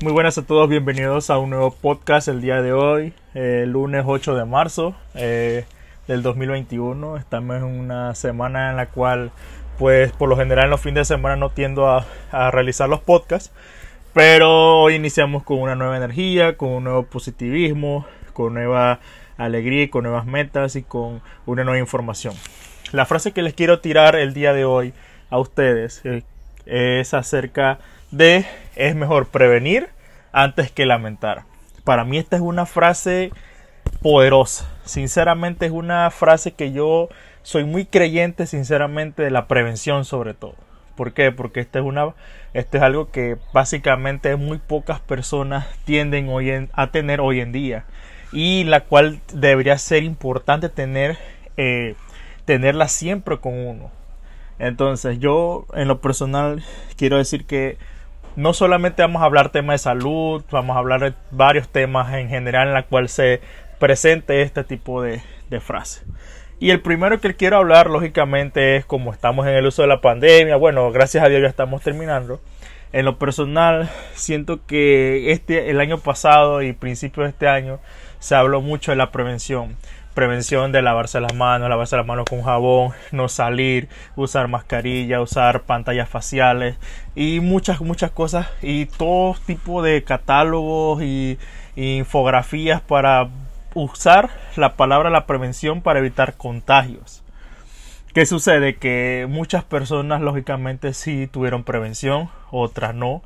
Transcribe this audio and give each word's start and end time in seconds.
Muy 0.00 0.12
buenas 0.12 0.38
a 0.38 0.46
todos, 0.46 0.68
bienvenidos 0.68 1.28
a 1.28 1.38
un 1.38 1.50
nuevo 1.50 1.72
podcast 1.72 2.28
el 2.28 2.40
día 2.40 2.62
de 2.62 2.72
hoy, 2.72 3.14
eh, 3.34 3.64
lunes 3.66 4.04
8 4.06 4.36
de 4.36 4.44
marzo 4.44 4.94
eh, 5.16 5.64
del 6.06 6.22
2021. 6.22 7.16
Estamos 7.16 7.56
en 7.56 7.64
una 7.64 8.14
semana 8.14 8.70
en 8.70 8.76
la 8.76 8.90
cual, 8.90 9.32
pues 9.76 10.12
por 10.12 10.28
lo 10.28 10.36
general 10.36 10.66
en 10.66 10.70
los 10.70 10.80
fines 10.80 11.08
de 11.08 11.16
semana 11.16 11.34
no 11.34 11.50
tiendo 11.50 11.88
a, 11.90 12.06
realizar 12.52 12.88
los 12.88 13.00
podcasts, 13.00 13.50
pero 14.12 14.82
hoy 14.82 14.94
iniciamos 14.94 15.42
con 15.42 15.58
una 15.58 15.74
nueva 15.74 15.96
energía, 15.96 16.56
con 16.56 16.68
un 16.68 16.84
nuevo 16.84 17.02
positivismo, 17.02 18.06
con 18.32 18.54
nueva 18.54 19.00
alegría 19.36 19.90
con 19.90 20.04
nuevas 20.04 20.26
metas 20.26 20.76
y 20.76 20.84
con 20.84 21.22
una 21.44 21.64
nueva 21.64 21.80
información. 21.80 22.34
La 22.92 23.04
frase 23.04 23.32
que 23.32 23.42
les 23.42 23.54
quiero 23.54 23.80
tirar 23.80 24.14
el 24.14 24.32
día 24.32 24.52
de 24.52 24.64
hoy 24.64 24.94
a 25.28 25.38
ustedes 25.40 26.02
eh, 26.04 26.22
es 26.66 27.14
acerca 27.14 27.74
de 27.74 27.97
es 28.12 28.94
mejor 28.94 29.28
prevenir 29.28 29.88
antes 30.32 30.70
que 30.70 30.86
lamentar. 30.86 31.44
Para 31.84 32.04
mí 32.04 32.18
esta 32.18 32.36
es 32.36 32.42
una 32.42 32.66
frase 32.66 33.30
poderosa. 34.02 34.70
Sinceramente 34.84 35.66
es 35.66 35.72
una 35.72 36.10
frase 36.10 36.52
que 36.52 36.72
yo 36.72 37.08
soy 37.42 37.64
muy 37.64 37.86
creyente, 37.86 38.46
sinceramente, 38.46 39.22
de 39.22 39.30
la 39.30 39.46
prevención 39.46 40.04
sobre 40.04 40.34
todo. 40.34 40.54
¿Por 40.96 41.12
qué? 41.12 41.32
Porque 41.32 41.60
esta 41.60 41.78
es 41.78 41.84
una, 41.84 42.14
este 42.54 42.78
es 42.78 42.82
algo 42.82 43.10
que 43.10 43.36
básicamente 43.52 44.34
muy 44.36 44.58
pocas 44.58 45.00
personas 45.00 45.66
tienden 45.84 46.28
hoy 46.28 46.68
a 46.72 46.90
tener 46.90 47.20
hoy 47.20 47.40
en 47.40 47.52
día 47.52 47.84
y 48.32 48.64
la 48.64 48.80
cual 48.80 49.20
debería 49.32 49.78
ser 49.78 50.02
importante 50.02 50.68
tener, 50.68 51.16
eh, 51.56 51.94
tenerla 52.44 52.88
siempre 52.88 53.38
con 53.38 53.54
uno. 53.54 53.90
Entonces 54.58 55.20
yo 55.20 55.66
en 55.74 55.86
lo 55.86 56.00
personal 56.00 56.64
quiero 56.96 57.16
decir 57.16 57.46
que 57.46 57.78
no 58.36 58.52
solamente 58.52 59.02
vamos 59.02 59.22
a 59.22 59.26
hablar 59.26 59.50
temas 59.50 59.74
de 59.74 59.78
salud, 59.78 60.44
vamos 60.50 60.76
a 60.76 60.78
hablar 60.78 61.00
de 61.00 61.14
varios 61.30 61.68
temas 61.68 62.12
en 62.14 62.28
general 62.28 62.68
en 62.68 62.74
la 62.74 62.84
cual 62.84 63.08
se 63.08 63.40
presente 63.78 64.42
este 64.42 64.64
tipo 64.64 65.02
de, 65.02 65.22
de 65.50 65.60
frase. 65.60 66.02
Y 66.60 66.70
el 66.70 66.80
primero 66.80 67.20
que 67.20 67.34
quiero 67.34 67.58
hablar, 67.58 67.88
lógicamente, 67.88 68.76
es 68.76 68.84
como 68.84 69.12
estamos 69.12 69.46
en 69.46 69.54
el 69.54 69.66
uso 69.66 69.82
de 69.82 69.88
la 69.88 70.00
pandemia. 70.00 70.56
Bueno, 70.56 70.90
gracias 70.90 71.24
a 71.24 71.28
Dios 71.28 71.40
ya 71.40 71.48
estamos 71.48 71.82
terminando. 71.82 72.40
En 72.92 73.04
lo 73.04 73.18
personal, 73.18 73.88
siento 74.14 74.66
que 74.66 75.30
este, 75.30 75.70
el 75.70 75.78
año 75.78 75.98
pasado 75.98 76.62
y 76.62 76.72
principio 76.72 77.22
de 77.22 77.28
este 77.28 77.46
año 77.46 77.78
se 78.18 78.34
habló 78.34 78.60
mucho 78.60 78.90
de 78.90 78.96
la 78.96 79.12
prevención 79.12 79.76
prevención 80.18 80.72
de 80.72 80.82
lavarse 80.82 81.20
las 81.20 81.32
manos, 81.32 81.68
lavarse 81.68 81.96
las 81.96 82.04
manos 82.04 82.24
con 82.28 82.42
jabón, 82.42 82.90
no 83.12 83.28
salir, 83.28 83.88
usar 84.16 84.48
mascarilla, 84.48 85.20
usar 85.20 85.62
pantallas 85.62 86.08
faciales 86.08 86.76
y 87.14 87.38
muchas, 87.38 87.80
muchas 87.80 88.10
cosas 88.10 88.48
y 88.60 88.86
todo 88.86 89.36
tipo 89.46 89.80
de 89.80 90.02
catálogos 90.02 91.04
y, 91.04 91.38
infografías 91.76 92.80
para 92.80 93.28
usar 93.74 94.30
la 94.56 94.74
palabra 94.74 95.08
la 95.08 95.24
prevención 95.24 95.82
para 95.82 96.00
evitar 96.00 96.34
contagios. 96.34 97.22
¿Qué 98.12 98.26
sucede? 98.26 98.74
Que 98.74 99.28
muchas 99.30 99.62
personas 99.62 100.20
lógicamente 100.20 100.94
sí 100.94 101.28
tuvieron 101.28 101.62
prevención, 101.62 102.28
otras 102.50 102.92
no. 102.92 103.22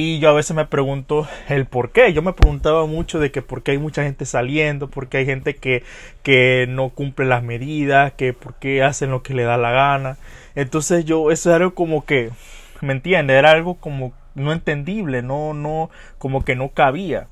Y 0.00 0.20
yo 0.20 0.28
a 0.28 0.32
veces 0.32 0.54
me 0.54 0.64
pregunto 0.64 1.26
el 1.48 1.66
por 1.66 1.90
qué. 1.90 2.12
Yo 2.12 2.22
me 2.22 2.32
preguntaba 2.32 2.86
mucho 2.86 3.18
de 3.18 3.32
que 3.32 3.42
por 3.42 3.64
qué 3.64 3.72
hay 3.72 3.78
mucha 3.78 4.04
gente 4.04 4.26
saliendo, 4.26 4.88
por 4.88 5.08
qué 5.08 5.18
hay 5.18 5.26
gente 5.26 5.56
que, 5.56 5.82
que 6.22 6.66
no 6.68 6.90
cumple 6.90 7.26
las 7.26 7.42
medidas, 7.42 8.12
que 8.12 8.32
por 8.32 8.54
qué 8.60 8.84
hacen 8.84 9.10
lo 9.10 9.24
que 9.24 9.34
le 9.34 9.42
da 9.42 9.56
la 9.56 9.72
gana. 9.72 10.16
Entonces 10.54 11.04
yo, 11.04 11.32
eso 11.32 11.50
era 11.50 11.64
algo 11.64 11.74
como 11.74 12.06
que, 12.06 12.30
¿me 12.80 12.92
entiende? 12.92 13.34
Era 13.34 13.50
algo 13.50 13.74
como 13.74 14.12
no 14.36 14.52
entendible, 14.52 15.22
no, 15.22 15.52
no, 15.52 15.90
como 16.18 16.44
que 16.44 16.54
no 16.54 16.68
cabía. 16.68 17.26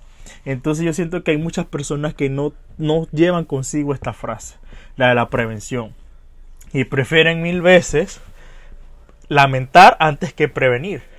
Entonces 0.44 0.84
yo 0.84 0.92
siento 0.92 1.22
que 1.22 1.30
hay 1.30 1.38
muchas 1.38 1.66
personas 1.66 2.14
que 2.14 2.30
no, 2.30 2.52
no 2.78 3.06
llevan 3.12 3.44
consigo 3.44 3.94
esta 3.94 4.12
frase, 4.12 4.56
la 4.96 5.10
de 5.10 5.14
la 5.14 5.28
prevención. 5.28 5.92
Y 6.72 6.82
prefieren 6.82 7.42
mil 7.42 7.62
veces 7.62 8.20
lamentar 9.28 9.96
antes 10.00 10.32
que 10.32 10.48
prevenir. 10.48 11.14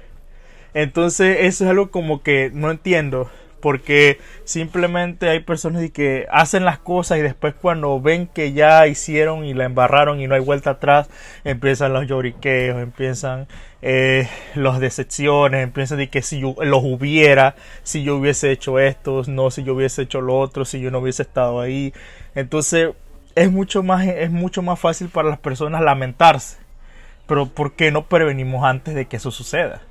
Entonces 0.78 1.38
eso 1.42 1.64
es 1.64 1.72
algo 1.72 1.90
como 1.90 2.22
que 2.22 2.52
no 2.54 2.70
entiendo. 2.70 3.32
Porque 3.60 4.20
simplemente 4.44 5.28
hay 5.28 5.40
personas 5.40 5.90
que 5.90 6.28
hacen 6.30 6.64
las 6.64 6.78
cosas 6.78 7.18
y 7.18 7.22
después 7.22 7.56
cuando 7.60 8.00
ven 8.00 8.28
que 8.28 8.54
ya 8.54 8.86
hicieron 8.86 9.44
y 9.44 9.56
la 9.56 9.66
embarraron 9.66 10.22
y 10.22 10.28
no 10.28 10.36
hay 10.36 10.42
vuelta 10.42 10.72
atrás, 10.72 11.10
empiezan 11.44 11.94
los 11.94 12.06
lloriqueos, 12.06 12.80
empiezan 12.80 13.48
eh, 13.82 14.30
las 14.54 14.80
decepciones, 14.80 15.64
empiezan 15.64 15.98
de 15.98 16.10
que 16.12 16.22
si 16.22 16.40
yo 16.42 16.56
los 16.62 16.84
hubiera, 16.84 17.56
si 17.82 18.04
yo 18.04 18.18
hubiese 18.18 18.52
hecho 18.52 18.78
esto, 18.78 19.24
no 19.26 19.50
si 19.50 19.64
yo 19.64 19.74
hubiese 19.74 20.04
hecho 20.04 20.22
lo 20.22 20.38
otro, 20.38 20.64
si 20.64 20.80
yo 20.80 20.92
no 20.92 21.00
hubiese 21.00 21.24
estado 21.24 21.60
ahí. 21.60 21.92
Entonces 22.36 22.92
es 23.34 23.52
mucho 23.52 23.82
más, 23.82 24.06
es 24.06 24.30
mucho 24.30 24.62
más 24.62 24.80
fácil 24.80 25.10
para 25.10 25.30
las 25.30 25.40
personas 25.40 25.82
lamentarse. 25.82 26.58
Pero 27.26 27.48
¿por 27.48 27.74
qué 27.74 27.92
no 27.92 28.06
prevenimos 28.06 28.64
antes 28.64 28.94
de 28.94 29.08
que 29.08 29.18
eso 29.18 29.32
suceda? 29.32 29.82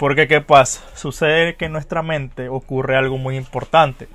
Porque 0.00 0.26
¿qué 0.26 0.40
pasa? 0.40 0.80
Sucede 0.94 1.56
que 1.56 1.66
en 1.66 1.72
nuestra 1.72 2.02
mente 2.02 2.48
ocurre 2.48 2.96
algo 2.96 3.18
muy 3.18 3.36
importante. 3.36 4.08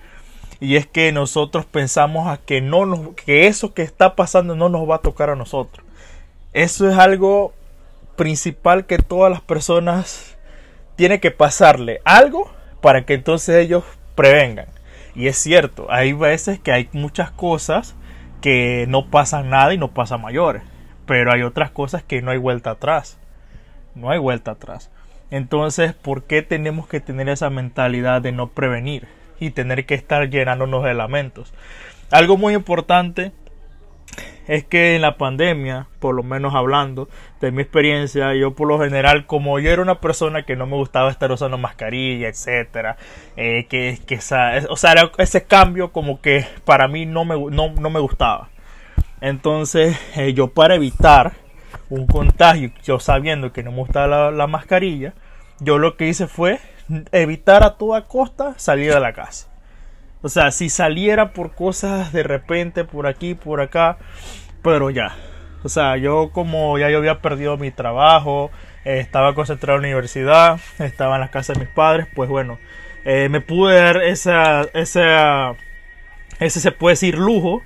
Y 0.59 0.77
es 0.77 0.87
que 0.87 1.11
nosotros 1.11 1.67
pensamos 1.67 2.39
que, 2.39 2.59
no 2.59 2.87
nos, 2.87 3.09
que 3.09 3.45
eso 3.45 3.75
que 3.75 3.83
está 3.83 4.15
pasando 4.15 4.55
no 4.55 4.67
nos 4.67 4.89
va 4.89 4.95
a 4.95 5.01
tocar 5.03 5.29
a 5.29 5.35
nosotros. 5.35 5.85
Eso 6.53 6.89
es 6.89 6.97
algo 6.97 7.53
principal 8.15 8.87
que 8.87 8.97
todas 8.97 9.31
las 9.31 9.41
personas 9.41 10.35
tienen 10.95 11.19
que 11.19 11.29
pasarle 11.29 12.01
algo 12.03 12.51
para 12.81 13.05
que 13.05 13.13
entonces 13.13 13.55
ellos 13.55 13.83
prevengan. 14.15 14.69
Y 15.13 15.27
es 15.27 15.37
cierto, 15.37 15.85
hay 15.91 16.13
veces 16.13 16.59
que 16.59 16.71
hay 16.71 16.89
muchas 16.93 17.29
cosas 17.29 17.93
que 18.41 18.87
no 18.89 19.11
pasan 19.11 19.51
nada 19.51 19.71
y 19.71 19.77
no 19.77 19.91
pasan 19.91 20.23
mayores. 20.23 20.63
Pero 21.05 21.31
hay 21.31 21.43
otras 21.43 21.69
cosas 21.69 22.01
que 22.01 22.23
no 22.23 22.31
hay 22.31 22.39
vuelta 22.39 22.71
atrás. 22.71 23.19
No 23.93 24.09
hay 24.09 24.17
vuelta 24.17 24.49
atrás. 24.49 24.89
Entonces, 25.31 25.93
¿por 25.93 26.23
qué 26.23 26.41
tenemos 26.41 26.87
que 26.87 26.99
tener 26.99 27.29
esa 27.29 27.49
mentalidad 27.49 28.21
de 28.21 28.31
no 28.31 28.47
prevenir 28.47 29.07
y 29.39 29.51
tener 29.51 29.85
que 29.85 29.95
estar 29.95 30.29
llenándonos 30.29 30.83
de 30.83 30.93
lamentos? 30.93 31.53
Algo 32.11 32.37
muy 32.37 32.53
importante 32.53 33.31
es 34.47 34.63
que 34.63 34.95
en 34.95 35.01
la 35.01 35.17
pandemia, 35.17 35.87
por 35.99 36.15
lo 36.15 36.23
menos 36.23 36.53
hablando 36.53 37.09
de 37.41 37.51
mi 37.51 37.61
experiencia, 37.61 38.33
yo 38.35 38.53
por 38.53 38.67
lo 38.67 38.79
general, 38.79 39.25
como 39.25 39.59
yo 39.59 39.71
era 39.71 39.81
una 39.81 39.99
persona 39.99 40.43
que 40.43 40.55
no 40.55 40.67
me 40.67 40.75
gustaba 40.75 41.09
estar 41.09 41.31
usando 41.31 41.57
mascarilla, 41.57 42.27
etcétera, 42.27 42.97
eh, 43.37 43.65
que, 43.67 43.99
que 44.05 44.17
o 44.17 44.75
sea, 44.77 45.09
ese 45.17 45.43
cambio 45.45 45.91
como 45.91 46.21
que 46.21 46.45
para 46.63 46.87
mí 46.87 47.05
no 47.05 47.25
me, 47.25 47.35
no, 47.35 47.89
me 47.89 47.99
gustaba. 47.99 48.49
Entonces, 49.21 49.97
eh, 50.15 50.33
yo 50.33 50.49
para 50.49 50.75
evitar 50.75 51.33
un 51.89 52.07
contagio, 52.07 52.71
yo 52.83 52.99
sabiendo 52.99 53.53
que 53.53 53.63
no 53.63 53.71
me 53.71 53.77
gustaba 53.77 54.31
la, 54.31 54.47
mascarilla, 54.47 55.13
yo 55.59 55.77
lo 55.77 55.97
que 55.97 56.07
hice 56.07 56.27
fue 56.27 56.59
evitar 57.11 57.63
a 57.63 57.77
toda 57.77 58.07
costa 58.07 58.53
salir 58.57 58.93
de 58.93 58.99
la 58.99 59.13
casa. 59.13 59.47
O 60.21 60.29
sea, 60.29 60.51
si 60.51 60.69
saliera 60.69 61.33
por 61.33 61.53
cosas 61.53 62.11
de 62.11 62.23
repente, 62.23 62.83
por 62.83 63.07
aquí, 63.07 63.35
por 63.35 63.61
acá, 63.61 63.97
pero 64.61 64.89
ya. 64.89 65.15
O 65.63 65.69
sea, 65.69 65.97
yo 65.97 66.31
como 66.31 66.77
ya 66.77 66.89
yo 66.89 66.97
había 66.97 67.21
perdido 67.21 67.57
mi 67.57 67.71
trabajo, 67.71 68.51
estaba 68.83 69.35
concentrado 69.35 69.77
en 69.77 69.83
la 69.83 69.87
universidad, 69.89 70.59
estaba 70.79 71.15
en 71.15 71.21
la 71.21 71.31
casa 71.31 71.53
de 71.53 71.59
mis 71.59 71.69
padres, 71.69 72.07
pues 72.15 72.29
bueno, 72.29 72.57
eh, 73.03 73.29
me 73.29 73.41
pude 73.41 73.75
dar 73.75 73.97
esa, 74.03 74.63
esa, 74.73 75.55
ese 76.39 76.59
se 76.59 76.71
puede 76.71 76.93
decir 76.93 77.17
lujo 77.17 77.61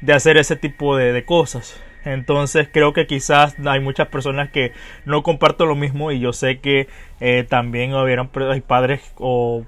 de 0.00 0.12
hacer 0.12 0.36
ese 0.36 0.56
tipo 0.56 0.96
de, 0.96 1.12
de 1.12 1.24
cosas. 1.24 1.80
Entonces 2.04 2.68
creo 2.70 2.92
que 2.92 3.06
quizás 3.06 3.56
hay 3.64 3.80
muchas 3.80 4.08
personas 4.08 4.50
que 4.50 4.72
no 5.04 5.22
comparto 5.22 5.66
lo 5.66 5.74
mismo 5.74 6.12
y 6.12 6.20
yo 6.20 6.32
sé 6.32 6.60
que 6.60 6.88
eh, 7.20 7.44
también 7.48 7.94
hubieron 7.94 8.30
padres 8.66 9.00
o 9.16 9.64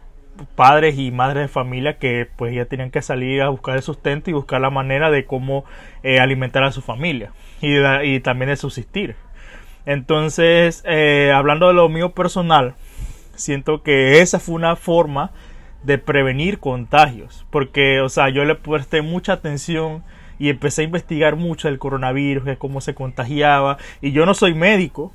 padres 0.54 0.98
y 0.98 1.10
madres 1.10 1.44
de 1.44 1.48
familia 1.48 1.98
que 1.98 2.28
pues 2.36 2.54
ya 2.54 2.66
tenían 2.66 2.90
que 2.90 3.02
salir 3.02 3.42
a 3.42 3.48
buscar 3.48 3.76
el 3.76 3.82
sustento 3.82 4.30
y 4.30 4.34
buscar 4.34 4.60
la 4.60 4.70
manera 4.70 5.10
de 5.10 5.24
cómo 5.24 5.64
eh, 6.02 6.20
alimentar 6.20 6.62
a 6.62 6.72
su 6.72 6.82
familia 6.82 7.32
y, 7.60 7.76
y, 8.02 8.20
también 8.20 8.50
de 8.50 8.56
subsistir. 8.56 9.16
Entonces, 9.86 10.82
eh, 10.84 11.32
hablando 11.34 11.68
de 11.68 11.74
lo 11.74 11.88
mío 11.88 12.12
personal, 12.12 12.74
siento 13.34 13.82
que 13.82 14.20
esa 14.20 14.40
fue 14.40 14.56
una 14.56 14.76
forma 14.76 15.30
de 15.84 15.98
prevenir 15.98 16.58
contagios, 16.58 17.46
porque, 17.50 18.00
o 18.00 18.08
sea, 18.08 18.28
yo 18.28 18.44
le 18.44 18.56
presté 18.56 19.02
mucha 19.02 19.34
atención 19.34 20.02
y 20.38 20.48
empecé 20.50 20.82
a 20.82 20.84
investigar 20.84 21.36
mucho 21.36 21.68
del 21.68 21.78
coronavirus, 21.78 22.44
de 22.44 22.56
cómo 22.56 22.80
se 22.80 22.94
contagiaba. 22.94 23.78
Y 24.00 24.12
yo 24.12 24.26
no 24.26 24.34
soy 24.34 24.54
médico, 24.54 25.12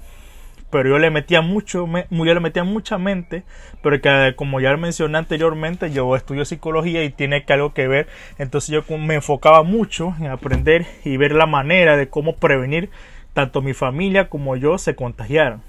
pero 0.71 0.89
yo 0.89 0.99
le 0.99 1.11
metía 1.11 1.41
mucho, 1.41 1.87
yo 2.09 2.33
le 2.33 2.39
metía 2.39 2.63
mucha 2.63 2.97
mente, 2.97 3.43
pero 3.83 4.01
que 4.01 4.33
como 4.35 4.59
ya 4.61 4.75
mencioné 4.77 5.17
anteriormente, 5.17 5.91
yo 5.91 6.15
estudio 6.15 6.45
psicología 6.45 7.03
y 7.03 7.11
tiene 7.11 7.43
que 7.43 7.53
algo 7.53 7.73
que 7.73 7.87
ver, 7.87 8.07
entonces 8.39 8.69
yo 8.69 8.97
me 8.97 9.15
enfocaba 9.15 9.63
mucho 9.63 10.15
en 10.19 10.27
aprender 10.27 10.85
y 11.03 11.17
ver 11.17 11.33
la 11.33 11.45
manera 11.45 11.97
de 11.97 12.07
cómo 12.07 12.37
prevenir 12.37 12.89
tanto 13.33 13.61
mi 13.61 13.73
familia 13.73 14.29
como 14.29 14.55
yo 14.55 14.77
se 14.77 14.95
contagiaran. 14.95 15.61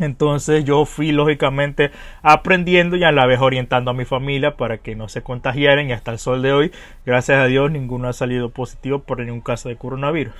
Entonces 0.00 0.64
yo 0.64 0.84
fui 0.84 1.12
lógicamente 1.12 1.90
aprendiendo 2.22 2.96
y 2.96 3.04
a 3.04 3.12
la 3.12 3.26
vez 3.26 3.40
orientando 3.40 3.90
a 3.90 3.94
mi 3.94 4.04
familia 4.04 4.56
para 4.56 4.78
que 4.78 4.94
no 4.94 5.08
se 5.08 5.22
contagiaran 5.22 5.88
y 5.88 5.92
hasta 5.92 6.12
el 6.12 6.18
sol 6.18 6.42
de 6.42 6.52
hoy, 6.52 6.72
gracias 7.04 7.38
a 7.38 7.46
Dios, 7.46 7.70
ninguno 7.70 8.08
ha 8.08 8.12
salido 8.12 8.50
positivo 8.50 9.00
por 9.00 9.20
ningún 9.20 9.40
caso 9.40 9.68
de 9.68 9.76
coronavirus. 9.76 10.34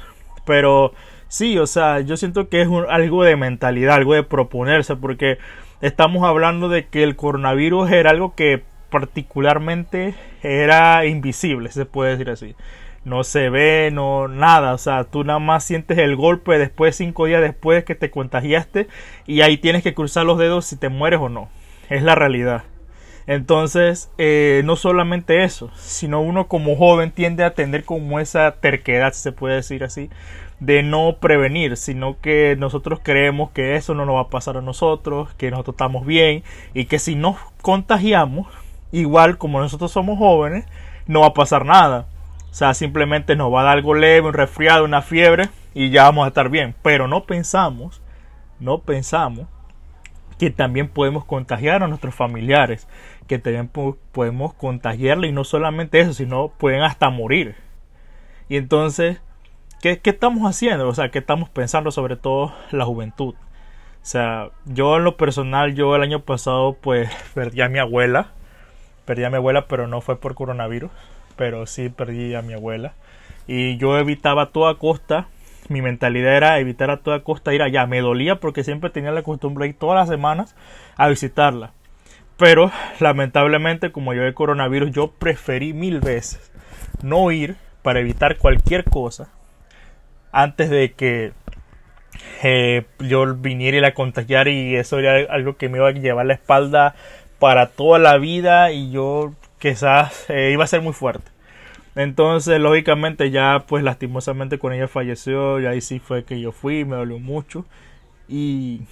Pero 0.44 0.92
sí, 1.28 1.58
o 1.58 1.66
sea, 1.66 2.00
yo 2.00 2.16
siento 2.16 2.48
que 2.48 2.62
es 2.62 2.68
algo 2.88 3.24
de 3.24 3.36
mentalidad, 3.36 3.96
algo 3.96 4.14
de 4.14 4.22
proponerse, 4.22 4.96
porque 4.96 5.38
estamos 5.80 6.24
hablando 6.24 6.68
de 6.68 6.86
que 6.86 7.02
el 7.02 7.16
coronavirus 7.16 7.90
era 7.90 8.10
algo 8.10 8.34
que 8.34 8.62
particularmente 8.90 10.14
era 10.42 11.04
invisible, 11.04 11.70
se 11.70 11.84
puede 11.84 12.12
decir 12.12 12.30
así 12.30 12.54
no 13.04 13.24
se 13.24 13.48
ve, 13.50 13.90
no 13.92 14.28
nada, 14.28 14.74
o 14.74 14.78
sea, 14.78 15.04
tú 15.04 15.24
nada 15.24 15.38
más 15.38 15.64
sientes 15.64 15.98
el 15.98 16.16
golpe 16.16 16.58
después, 16.58 16.96
cinco 16.96 17.26
días 17.26 17.40
después 17.40 17.84
que 17.84 17.94
te 17.94 18.10
contagiaste 18.10 18.88
y 19.26 19.40
ahí 19.40 19.56
tienes 19.58 19.82
que 19.82 19.94
cruzar 19.94 20.26
los 20.26 20.38
dedos 20.38 20.66
si 20.66 20.76
te 20.76 20.88
mueres 20.88 21.20
o 21.20 21.28
no, 21.28 21.48
es 21.88 22.02
la 22.02 22.14
realidad. 22.14 22.64
Entonces, 23.26 24.10
eh, 24.16 24.62
no 24.64 24.74
solamente 24.74 25.44
eso, 25.44 25.70
sino 25.76 26.22
uno 26.22 26.48
como 26.48 26.76
joven 26.76 27.10
tiende 27.10 27.44
a 27.44 27.54
tener 27.54 27.84
como 27.84 28.20
esa 28.20 28.52
terquedad, 28.52 29.12
se 29.12 29.32
puede 29.32 29.56
decir 29.56 29.84
así, 29.84 30.08
de 30.60 30.82
no 30.82 31.18
prevenir, 31.20 31.76
sino 31.76 32.18
que 32.20 32.56
nosotros 32.58 33.00
creemos 33.02 33.50
que 33.50 33.76
eso 33.76 33.94
no 33.94 34.06
nos 34.06 34.16
va 34.16 34.22
a 34.22 34.30
pasar 34.30 34.56
a 34.56 34.62
nosotros, 34.62 35.32
que 35.34 35.50
nosotros 35.50 35.74
estamos 35.74 36.06
bien 36.06 36.42
y 36.74 36.86
que 36.86 36.98
si 36.98 37.16
nos 37.16 37.36
contagiamos, 37.60 38.46
igual 38.92 39.38
como 39.38 39.60
nosotros 39.60 39.92
somos 39.92 40.18
jóvenes, 40.18 40.64
no 41.06 41.20
va 41.20 41.28
a 41.28 41.34
pasar 41.34 41.64
nada. 41.64 42.06
Sea, 42.58 42.74
simplemente 42.74 43.36
nos 43.36 43.54
va 43.54 43.60
a 43.60 43.64
dar 43.66 43.76
algo 43.76 43.94
leve, 43.94 44.26
un 44.26 44.34
resfriado, 44.34 44.84
una 44.84 45.00
fiebre 45.00 45.48
y 45.74 45.90
ya 45.90 46.02
vamos 46.02 46.24
a 46.24 46.28
estar 46.30 46.48
bien. 46.48 46.74
Pero 46.82 47.06
no 47.06 47.22
pensamos, 47.22 48.02
no 48.58 48.80
pensamos 48.80 49.46
que 50.40 50.50
también 50.50 50.88
podemos 50.88 51.24
contagiar 51.24 51.84
a 51.84 51.86
nuestros 51.86 52.16
familiares, 52.16 52.88
que 53.28 53.38
también 53.38 53.68
podemos 53.68 54.54
contagiarle 54.54 55.28
y 55.28 55.32
no 55.32 55.44
solamente 55.44 56.00
eso, 56.00 56.12
sino 56.12 56.48
pueden 56.48 56.82
hasta 56.82 57.10
morir. 57.10 57.54
Y 58.48 58.56
entonces, 58.56 59.20
¿qué, 59.80 60.00
¿qué, 60.00 60.10
estamos 60.10 60.42
haciendo? 60.42 60.88
O 60.88 60.94
sea, 60.96 61.12
¿qué 61.12 61.20
estamos 61.20 61.48
pensando 61.50 61.92
sobre 61.92 62.16
todo 62.16 62.52
la 62.72 62.84
juventud? 62.84 63.36
O 63.36 64.04
sea, 64.04 64.50
yo 64.64 64.96
en 64.96 65.04
lo 65.04 65.16
personal, 65.16 65.76
yo 65.76 65.94
el 65.94 66.02
año 66.02 66.22
pasado 66.22 66.76
pues 66.80 67.08
perdí 67.34 67.60
a 67.60 67.68
mi 67.68 67.78
abuela, 67.78 68.32
perdí 69.04 69.22
a 69.22 69.30
mi 69.30 69.36
abuela, 69.36 69.68
pero 69.68 69.86
no 69.86 70.00
fue 70.00 70.18
por 70.18 70.34
coronavirus, 70.34 70.90
pero 71.38 71.64
sí 71.64 71.88
perdí 71.88 72.34
a 72.34 72.42
mi 72.42 72.52
abuela. 72.52 72.92
Y 73.46 73.78
yo 73.78 73.96
evitaba 73.96 74.42
a 74.42 74.46
toda 74.50 74.74
costa, 74.74 75.28
mi 75.70 75.80
mentalidad 75.80 76.36
era 76.36 76.58
evitar 76.58 76.90
a 76.90 76.98
toda 76.98 77.20
costa 77.20 77.54
ir 77.54 77.62
allá. 77.62 77.86
Me 77.86 78.00
dolía 78.00 78.40
porque 78.40 78.64
siempre 78.64 78.90
tenía 78.90 79.12
la 79.12 79.22
costumbre 79.22 79.68
ir 79.68 79.78
todas 79.78 79.96
las 79.96 80.08
semanas 80.08 80.54
a 80.96 81.08
visitarla. 81.08 81.72
Pero 82.36 82.70
lamentablemente, 83.00 83.90
como 83.90 84.12
yo 84.12 84.22
el 84.22 84.34
coronavirus, 84.34 84.90
yo 84.90 85.12
preferí 85.12 85.72
mil 85.72 86.00
veces 86.00 86.52
no 87.02 87.30
ir 87.30 87.56
para 87.82 88.00
evitar 88.00 88.36
cualquier 88.36 88.84
cosa 88.84 89.30
antes 90.30 90.68
de 90.68 90.92
que 90.92 91.32
eh, 92.42 92.84
yo 92.98 93.34
viniera 93.34 93.78
y 93.78 93.80
la 93.80 93.94
contagiara 93.94 94.50
y 94.50 94.76
eso 94.76 94.98
era 94.98 95.32
algo 95.32 95.56
que 95.56 95.68
me 95.68 95.78
iba 95.78 95.88
a 95.88 95.92
llevar 95.92 96.26
la 96.26 96.34
espalda 96.34 96.94
para 97.38 97.68
toda 97.68 97.98
la 97.98 98.18
vida 98.18 98.72
y 98.72 98.90
yo 98.90 99.32
quizás 99.58 100.28
eh, 100.30 100.50
iba 100.52 100.64
a 100.64 100.68
ser 100.68 100.80
muy 100.80 100.92
fuerte. 100.92 101.30
Entonces, 101.94 102.60
lógicamente, 102.60 103.30
ya 103.30 103.64
pues 103.66 103.82
lastimosamente 103.82 104.58
con 104.58 104.72
ella 104.72 104.88
falleció 104.88 105.60
y 105.60 105.66
ahí 105.66 105.80
sí 105.80 105.98
fue 105.98 106.24
que 106.24 106.40
yo 106.40 106.52
fui, 106.52 106.84
me 106.84 106.96
dolió 106.96 107.18
mucho. 107.18 107.66
Y 108.28 108.82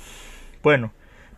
bueno, 0.63 0.93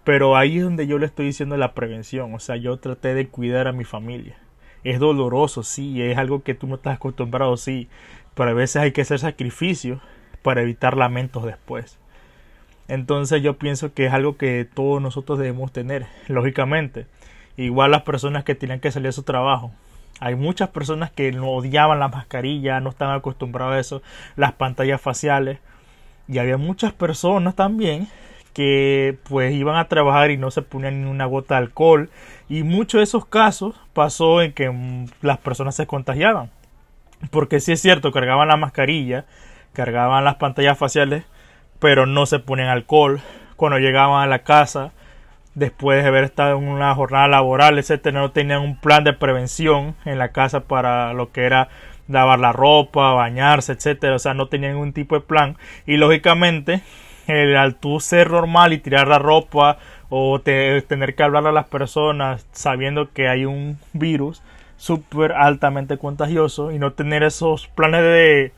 pero 0.04 0.36
ahí 0.36 0.58
es 0.58 0.64
donde 0.64 0.86
yo 0.86 0.98
le 0.98 1.06
estoy 1.06 1.26
diciendo 1.26 1.56
la 1.58 1.74
prevención, 1.74 2.32
o 2.32 2.38
sea, 2.38 2.56
yo 2.56 2.78
traté 2.78 3.14
de 3.14 3.28
cuidar 3.28 3.68
a 3.68 3.72
mi 3.72 3.84
familia. 3.84 4.38
Es 4.84 5.00
doloroso, 5.00 5.62
sí, 5.62 6.00
es 6.02 6.16
algo 6.16 6.42
que 6.42 6.54
tú 6.54 6.66
no 6.66 6.76
estás 6.76 6.96
acostumbrado, 6.96 7.56
sí, 7.58 7.88
pero 8.34 8.50
a 8.50 8.54
veces 8.54 8.76
hay 8.76 8.92
que 8.92 9.02
hacer 9.02 9.18
sacrificios 9.18 10.00
para 10.42 10.62
evitar 10.62 10.96
lamentos 10.96 11.44
después. 11.44 11.98
Entonces 12.88 13.42
yo 13.42 13.58
pienso 13.58 13.92
que 13.92 14.06
es 14.06 14.12
algo 14.14 14.38
que 14.38 14.64
todos 14.64 15.02
nosotros 15.02 15.38
debemos 15.38 15.72
tener, 15.72 16.06
lógicamente. 16.28 17.06
Igual 17.58 17.90
las 17.90 18.02
personas 18.02 18.44
que 18.44 18.54
tienen 18.54 18.78
que 18.78 18.92
salir 18.92 19.08
a 19.08 19.12
su 19.12 19.24
trabajo. 19.24 19.72
Hay 20.20 20.36
muchas 20.36 20.68
personas 20.68 21.10
que 21.10 21.32
no 21.32 21.50
odiaban 21.50 21.98
la 21.98 22.06
mascarilla, 22.06 22.78
no 22.78 22.90
están 22.90 23.10
acostumbrados 23.10 23.74
a 23.74 23.80
eso, 23.80 24.02
las 24.36 24.52
pantallas 24.52 25.00
faciales. 25.00 25.58
Y 26.28 26.38
había 26.38 26.56
muchas 26.56 26.92
personas 26.92 27.56
también 27.56 28.06
que 28.52 29.18
pues 29.28 29.52
iban 29.54 29.74
a 29.74 29.88
trabajar 29.88 30.30
y 30.30 30.36
no 30.36 30.52
se 30.52 30.62
ponían 30.62 31.02
ni 31.02 31.10
una 31.10 31.26
gota 31.26 31.54
de 31.54 31.62
alcohol. 31.62 32.10
Y 32.48 32.62
muchos 32.62 33.00
de 33.00 33.04
esos 33.04 33.26
casos 33.26 33.74
pasó 33.92 34.40
en 34.40 34.52
que 34.52 34.72
las 35.20 35.38
personas 35.38 35.74
se 35.74 35.88
contagiaban. 35.88 36.50
Porque 37.32 37.58
sí 37.58 37.72
es 37.72 37.82
cierto, 37.82 38.12
cargaban 38.12 38.46
la 38.46 38.56
mascarilla, 38.56 39.24
cargaban 39.72 40.22
las 40.22 40.36
pantallas 40.36 40.78
faciales, 40.78 41.24
pero 41.80 42.06
no 42.06 42.24
se 42.24 42.38
ponían 42.38 42.68
alcohol. 42.68 43.20
Cuando 43.56 43.80
llegaban 43.80 44.22
a 44.22 44.28
la 44.28 44.44
casa, 44.44 44.92
después 45.58 46.02
de 46.02 46.08
haber 46.08 46.24
estado 46.24 46.56
en 46.56 46.68
una 46.68 46.94
jornada 46.94 47.28
laboral, 47.28 47.78
etcétera, 47.78 48.20
no 48.20 48.30
tenían 48.30 48.62
un 48.62 48.76
plan 48.76 49.04
de 49.04 49.12
prevención 49.12 49.96
en 50.04 50.18
la 50.18 50.32
casa 50.32 50.60
para 50.60 51.12
lo 51.12 51.32
que 51.32 51.44
era 51.44 51.68
lavar 52.06 52.38
la 52.38 52.52
ropa, 52.52 53.12
bañarse, 53.12 53.72
etcétera, 53.72 54.16
o 54.16 54.18
sea, 54.18 54.34
no 54.34 54.48
tenían 54.48 54.72
ningún 54.72 54.92
tipo 54.92 55.14
de 55.14 55.20
plan. 55.20 55.56
Y 55.86 55.96
lógicamente 55.96 56.82
el, 57.26 57.56
al 57.56 57.74
tú 57.76 58.00
ser 58.00 58.30
normal 58.30 58.72
y 58.72 58.78
tirar 58.78 59.08
la 59.08 59.18
ropa 59.18 59.78
o 60.08 60.40
tener 60.40 61.14
que 61.14 61.22
hablar 61.22 61.46
a 61.46 61.52
las 61.52 61.66
personas 61.66 62.46
sabiendo 62.52 63.12
que 63.12 63.28
hay 63.28 63.44
un 63.44 63.78
virus 63.92 64.42
súper 64.76 65.32
altamente 65.32 65.98
contagioso 65.98 66.70
y 66.70 66.78
no 66.78 66.92
tener 66.92 67.22
esos 67.22 67.66
planes 67.66 68.02
de 68.02 68.52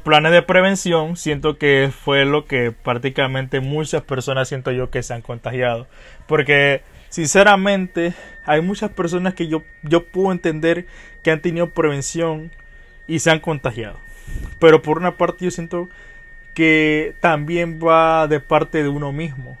planes 0.00 0.32
de 0.32 0.42
prevención 0.42 1.16
siento 1.16 1.58
que 1.58 1.90
fue 1.96 2.24
lo 2.24 2.46
que 2.46 2.72
prácticamente 2.72 3.60
muchas 3.60 4.02
personas 4.02 4.48
siento 4.48 4.70
yo 4.72 4.90
que 4.90 5.02
se 5.02 5.14
han 5.14 5.22
contagiado 5.22 5.86
porque 6.26 6.82
sinceramente 7.08 8.14
hay 8.44 8.60
muchas 8.60 8.90
personas 8.90 9.34
que 9.34 9.48
yo, 9.48 9.62
yo 9.82 10.04
puedo 10.04 10.32
entender 10.32 10.86
que 11.22 11.30
han 11.30 11.40
tenido 11.40 11.70
prevención 11.70 12.50
y 13.06 13.18
se 13.18 13.30
han 13.30 13.40
contagiado 13.40 13.98
pero 14.58 14.82
por 14.82 14.98
una 14.98 15.16
parte 15.16 15.44
yo 15.44 15.50
siento 15.50 15.88
que 16.54 17.14
también 17.20 17.80
va 17.84 18.26
de 18.28 18.40
parte 18.40 18.82
de 18.82 18.88
uno 18.88 19.12
mismo 19.12 19.58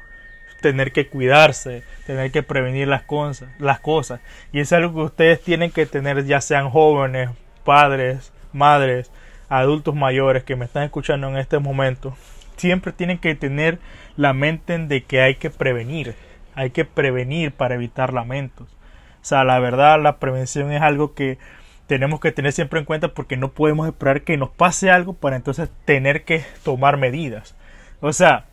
tener 0.64 0.92
que 0.92 1.08
cuidarse, 1.08 1.82
tener 2.06 2.30
que 2.30 2.42
prevenir 2.42 2.88
las 2.88 3.02
cosas, 3.02 3.50
las 3.58 3.80
cosas. 3.80 4.20
Y 4.50 4.60
es 4.60 4.72
algo 4.72 4.94
que 4.94 5.06
ustedes 5.12 5.42
tienen 5.42 5.70
que 5.70 5.84
tener, 5.84 6.24
ya 6.24 6.40
sean 6.40 6.70
jóvenes, 6.70 7.28
padres, 7.64 8.32
madres, 8.54 9.10
adultos 9.48 9.94
mayores 9.94 10.44
que 10.44 10.56
me 10.56 10.64
están 10.64 10.84
escuchando 10.84 11.28
en 11.28 11.36
este 11.36 11.58
momento, 11.58 12.16
siempre 12.56 12.92
tienen 12.92 13.18
que 13.18 13.34
tener 13.34 13.78
la 14.16 14.32
mente 14.32 14.78
de 14.78 15.02
que 15.02 15.20
hay 15.20 15.36
que 15.36 15.50
prevenir, 15.50 16.14
hay 16.54 16.70
que 16.70 16.84
prevenir 16.84 17.52
para 17.52 17.74
evitar 17.74 18.12
lamentos. 18.12 18.68
O 18.68 19.26
sea, 19.26 19.44
la 19.44 19.58
verdad, 19.58 20.00
la 20.02 20.18
prevención 20.18 20.70
es 20.72 20.82
algo 20.82 21.14
que 21.14 21.38
tenemos 21.86 22.20
que 22.20 22.32
tener 22.32 22.52
siempre 22.52 22.78
en 22.78 22.86
cuenta 22.86 23.08
porque 23.08 23.36
no 23.36 23.52
podemos 23.52 23.86
esperar 23.86 24.22
que 24.22 24.36
nos 24.36 24.50
pase 24.50 24.90
algo 24.90 25.14
para 25.14 25.36
entonces 25.36 25.70
tener 25.84 26.24
que 26.24 26.44
tomar 26.62 26.96
medidas. 26.96 27.54
O 28.00 28.12
sea, 28.12 28.46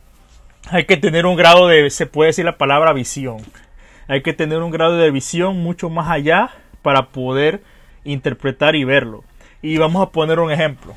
hay 0.70 0.84
que 0.84 0.96
tener 0.96 1.26
un 1.26 1.36
grado 1.36 1.68
de, 1.68 1.90
se 1.90 2.06
puede 2.06 2.28
decir 2.28 2.44
la 2.44 2.58
palabra 2.58 2.92
visión. 2.92 3.38
Hay 4.08 4.22
que 4.22 4.32
tener 4.32 4.58
un 4.58 4.70
grado 4.70 4.96
de 4.96 5.10
visión 5.10 5.58
mucho 5.62 5.90
más 5.90 6.10
allá 6.10 6.50
para 6.82 7.08
poder 7.08 7.62
interpretar 8.04 8.76
y 8.76 8.84
verlo. 8.84 9.24
Y 9.62 9.78
vamos 9.78 10.02
a 10.02 10.10
poner 10.10 10.40
un 10.40 10.50
ejemplo. 10.50 10.94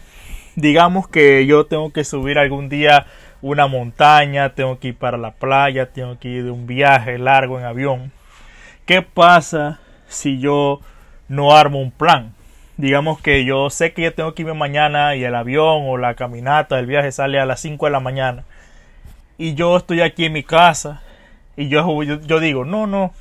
Digamos 0.56 1.08
que 1.08 1.46
yo 1.46 1.68
tengo 1.68 1.92
que 1.92 2.04
subir 2.04 2.40
algún 2.40 2.68
día 2.68 3.06
una 3.44 3.68
montaña, 3.68 4.56
tengo 4.56 4.80
que 4.80 4.88
ir 4.90 4.96
para 4.98 5.18
la 5.18 5.32
playa, 5.32 5.92
tengo 5.92 6.18
que 6.18 6.30
ir 6.30 6.46
de 6.46 6.52
un 6.52 6.66
viaje 6.66 7.20
largo 7.20 7.60
en 7.60 7.66
avión. 7.66 8.12
¿Qué 8.88 9.04
pasa 9.04 9.80
si 10.08 10.40
yo 10.40 10.80
no 11.28 11.56
armo 11.56 11.80
un 11.80 11.92
plan? 11.92 12.34
Digamos 12.78 13.22
que 13.22 13.46
yo 13.46 13.70
sé 13.70 13.94
que 13.94 14.02
ya 14.02 14.12
tengo 14.12 14.34
que 14.34 14.42
irme 14.42 14.56
mañana 14.56 15.16
y 15.16 15.24
el 15.24 15.36
avión 15.36 15.84
o 15.86 15.98
la 15.98 16.16
caminata 16.16 16.76
del 16.78 16.88
viaje 16.88 17.12
sale 17.12 17.40
a 17.40 17.46
las 17.46 17.60
5 17.60 17.86
de 17.86 17.92
la 17.92 18.00
mañana. 18.00 18.46
Y 19.38 19.54
yo 19.54 19.78
estoy 19.78 20.02
aquí 20.02 20.26
en 20.26 20.34
mi 20.34 20.44
casa 20.44 21.04
y 21.56 21.70
yo, 21.70 22.04
yo, 22.04 22.20
yo 22.22 22.40
digo, 22.40 22.66
no, 22.66 22.88
no, 22.88 23.14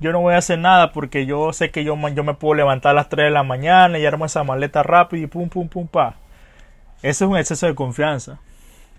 yo 0.00 0.12
no 0.12 0.20
voy 0.20 0.34
a 0.34 0.38
hacer 0.38 0.58
nada 0.58 0.92
porque 0.92 1.26
yo 1.26 1.52
sé 1.52 1.70
que 1.70 1.84
yo, 1.84 1.96
me 1.96 2.34
puedo 2.34 2.54
levantar 2.54 2.92
a 2.92 2.94
las 2.94 3.08
3 3.08 3.26
de 3.26 3.30
la 3.30 3.42
mañana 3.42 3.98
y 3.98 4.06
armo 4.06 4.24
esa 4.24 4.44
maleta 4.44 4.82
rápido 4.82 5.24
y 5.24 5.26
pum, 5.26 5.48
pum, 5.48 5.68
pum, 5.68 5.86
pa. 5.86 6.16
Eso 7.02 7.24
es 7.24 7.30
un 7.30 7.36
exceso 7.36 7.66
de 7.66 7.74
confianza. 7.74 8.38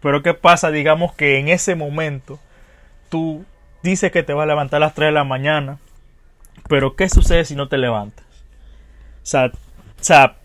Pero 0.02 0.22
¿qué 0.22 0.34
pasa? 0.34 0.72
Digamos 0.72 1.14
que 1.14 1.40
en 1.40 1.48
ese 1.48 1.76
momento 1.76 2.40
tú 3.10 3.46
dices 3.84 4.12
que 4.12 4.24
te 4.24 4.34
vas 4.34 4.44
a 4.44 4.48
levantar 4.48 4.78
a 4.78 4.86
las 4.86 4.94
3 4.94 5.08
de 5.08 5.12
la 5.12 5.24
mañana, 5.24 5.80
pero 6.68 6.96
¿qué 6.96 7.10
sucede 7.10 7.46
si 7.46 7.56
no 7.56 7.68
te 7.68 7.78
levantas? 7.78 8.26
O 9.24 9.26
sea, 9.26 9.46
o 9.48 9.52
sea 10.00 10.38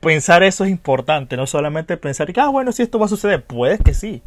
pensar 0.00 0.42
eso 0.42 0.64
es 0.64 0.70
importante, 0.70 1.36
no 1.36 1.46
solamente 1.46 1.96
pensar 1.96 2.32
que, 2.32 2.40
ah, 2.40 2.48
bueno, 2.48 2.72
si 2.72 2.82
esto 2.82 2.98
va 2.98 3.06
a 3.06 3.08
suceder, 3.08 3.44
puede 3.44 3.78
que 3.78 3.94
sí, 3.94 4.22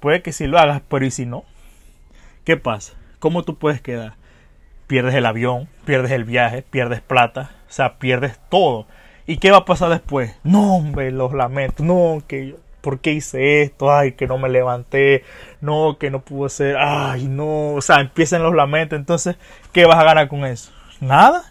puede 0.00 0.20
que 0.20 0.32
sí 0.32 0.46
lo 0.46 0.58
hagas, 0.58 0.82
pero 0.88 1.06
¿y 1.06 1.10
si 1.10 1.24
no? 1.24 1.44
¿Qué 2.44 2.58
pasa? 2.58 2.92
¿Cómo 3.20 3.42
tú 3.42 3.56
puedes 3.56 3.80
quedar? 3.80 4.16
Pierdes 4.94 5.16
el 5.16 5.26
avión, 5.26 5.66
pierdes 5.84 6.12
el 6.12 6.22
viaje, 6.22 6.62
pierdes 6.62 7.00
plata, 7.00 7.50
o 7.68 7.72
sea, 7.72 7.98
pierdes 7.98 8.38
todo. 8.48 8.86
¿Y 9.26 9.38
qué 9.38 9.50
va 9.50 9.56
a 9.56 9.64
pasar 9.64 9.90
después? 9.90 10.36
No, 10.44 10.76
hombre, 10.76 11.10
los 11.10 11.32
lamentos, 11.32 11.84
no, 11.84 12.22
que 12.28 12.50
yo, 12.50 12.56
¿por 12.80 13.00
qué 13.00 13.10
hice 13.10 13.62
esto? 13.62 13.92
Ay, 13.92 14.12
que 14.12 14.28
no 14.28 14.38
me 14.38 14.48
levanté, 14.48 15.24
no, 15.60 15.98
que 15.98 16.12
no 16.12 16.20
pude 16.20 16.48
ser, 16.48 16.76
ay, 16.78 17.26
no, 17.26 17.72
o 17.72 17.80
sea, 17.80 17.98
empiezan 17.98 18.44
los 18.44 18.54
lamentos, 18.54 18.96
entonces, 18.96 19.34
¿qué 19.72 19.84
vas 19.84 19.98
a 19.98 20.04
ganar 20.04 20.28
con 20.28 20.44
eso? 20.44 20.70
Nada. 21.00 21.42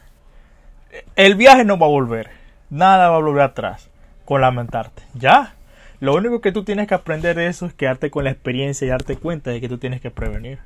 El 1.17 1.35
viaje 1.35 1.65
no 1.65 1.77
va 1.77 1.87
a 1.87 1.89
volver, 1.89 2.29
nada 2.69 3.09
va 3.09 3.17
a 3.17 3.19
volver 3.19 3.43
atrás 3.43 3.89
con 4.23 4.39
lamentarte, 4.39 5.03
ya. 5.15 5.55
Lo 5.99 6.15
único 6.15 6.39
que 6.39 6.53
tú 6.53 6.63
tienes 6.63 6.87
que 6.87 6.95
aprender 6.95 7.35
de 7.35 7.47
eso 7.47 7.65
es 7.65 7.73
quedarte 7.73 8.09
con 8.09 8.23
la 8.23 8.31
experiencia 8.31 8.85
y 8.85 8.89
darte 8.89 9.17
cuenta 9.17 9.51
de 9.51 9.59
que 9.59 9.67
tú 9.67 9.79
tienes 9.79 9.99
que 9.99 10.11
prevenir. 10.11 10.59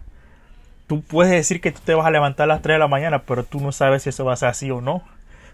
Tú 0.87 1.01
puedes 1.01 1.31
decir 1.31 1.61
que 1.61 1.71
tú 1.71 1.81
te 1.83 1.93
vas 1.93 2.07
a 2.07 2.11
levantar 2.11 2.45
a 2.45 2.47
las 2.47 2.61
3 2.61 2.75
de 2.75 2.79
la 2.79 2.87
mañana, 2.87 3.23
pero 3.23 3.43
tú 3.43 3.59
no 3.59 3.71
sabes 3.71 4.03
si 4.03 4.09
eso 4.09 4.25
va 4.25 4.33
a 4.33 4.37
ser 4.37 4.49
así 4.49 4.71
o 4.71 4.81
no. 4.81 5.03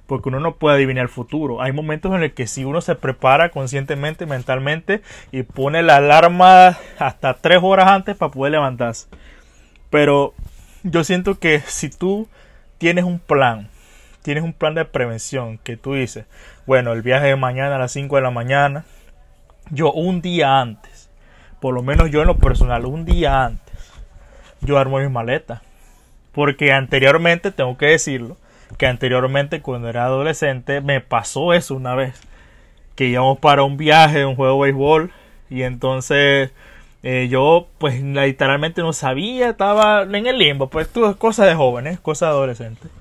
Porque 0.06 0.30
uno 0.30 0.40
no 0.40 0.56
puede 0.56 0.75
adivinar 0.75 1.04
el 1.04 1.10
futuro. 1.10 1.62
Hay 1.62 1.72
momentos 1.72 2.13
en 2.13 2.22
los 2.22 2.34
que 2.34 2.46
si 2.46 2.66
uno 2.66 2.82
se 2.82 2.96
prepara 2.96 3.50
conscientemente, 3.50 4.25
mentalmente, 4.25 5.02
y 5.32 5.44
pone 5.44 5.82
la 5.82 5.96
alarma 5.96 6.78
hasta 7.00 7.36
3 7.36 7.60
horas 7.63 7.88
antes 7.88 8.16
para 8.16 8.32
poder 8.32 8.52
levantarse. 8.52 9.08
Pero 9.90 10.34
yo 10.84 11.04
siento 11.04 11.40
que 11.40 11.62
si 11.62 11.90
tú 11.90 12.28
tienes 12.78 13.06
un 13.06 13.20
plan, 13.20 13.70
tienes 14.24 14.44
un 14.44 14.52
plan 14.52 14.75
de 14.75 14.84
prevención 14.84 15.58
que 15.58 15.78
tú 15.78 15.94
dices, 15.94 16.25
bueno, 16.66 16.92
el 16.92 17.02
viaje 17.02 17.28
de 17.28 17.36
mañana 17.38 17.78
a 17.78 17.80
las 17.80 17.94
5 17.94 18.18
de 18.18 18.22
la 18.22 18.32
mañana, 18.32 18.84
yo 19.72 19.94
un 19.94 20.22
día 20.22 20.60
antes, 20.60 21.10
por 21.62 21.74
lo 21.74 21.82
menos 21.82 22.12
yo 22.12 22.22
en 22.22 22.28
lo 22.28 22.38
personal, 22.38 22.86
un 22.86 23.06
día 23.06 23.46
antes, 23.46 23.62
yo 24.65 24.77
armo 24.77 25.00
mis 25.00 25.10
maletas. 25.10 25.62
Porque 26.32 26.72
anteriormente, 26.72 27.51
tengo 27.51 27.77
que 27.77 27.88
decirlo, 27.88 28.38
que 28.77 28.88
anteriormente 28.88 29.62
cuando 29.62 29.89
era 29.89 30.05
adolescente 30.05 30.82
me 30.82 31.01
pasó 31.01 31.53
eso 31.53 31.75
una 31.75 31.96
vez. 31.96 32.20
Que 32.96 33.05
íbamos 33.05 33.39
para 33.39 33.63
un 33.63 33.77
viaje, 33.77 34.25
un 34.25 34.36
juego 34.36 34.63
de 34.63 34.72
béisbol, 34.72 35.12
y 35.50 35.63
entonces 35.63 36.51
eh, 37.03 37.27
yo 37.29 37.67
pues 37.79 38.01
literalmente 38.01 38.82
no 38.82 38.93
sabía, 38.93 39.50
estaba 39.50 40.03
en 40.03 40.27
el 40.27 40.38
limbo, 40.38 40.70
pues 40.70 40.89
todo 40.89 41.17
cosas 41.17 41.48
de 41.48 41.55
jóvenes, 41.55 42.00
cosas 42.00 42.29
de 42.29 42.36
adolescentes. 42.36 42.91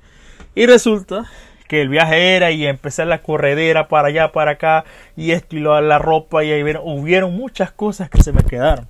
Y 0.55 0.65
resulta 0.65 1.25
que 1.67 1.81
el 1.81 1.89
viaje 1.89 2.35
era 2.35 2.51
y 2.51 2.65
empecé 2.67 3.05
la 3.05 3.21
corredera 3.21 3.87
para 3.87 4.09
allá, 4.09 4.31
para 4.31 4.51
acá, 4.51 4.83
y 5.15 5.31
esto 5.31 5.55
y 5.55 5.59
la 5.61 5.99
ropa, 5.99 6.43
y 6.43 6.51
ahí 6.51 6.63
hubieron 6.83 7.35
muchas 7.35 7.71
cosas 7.71 8.09
que 8.09 8.21
se 8.21 8.33
me 8.33 8.43
quedaron. 8.43 8.87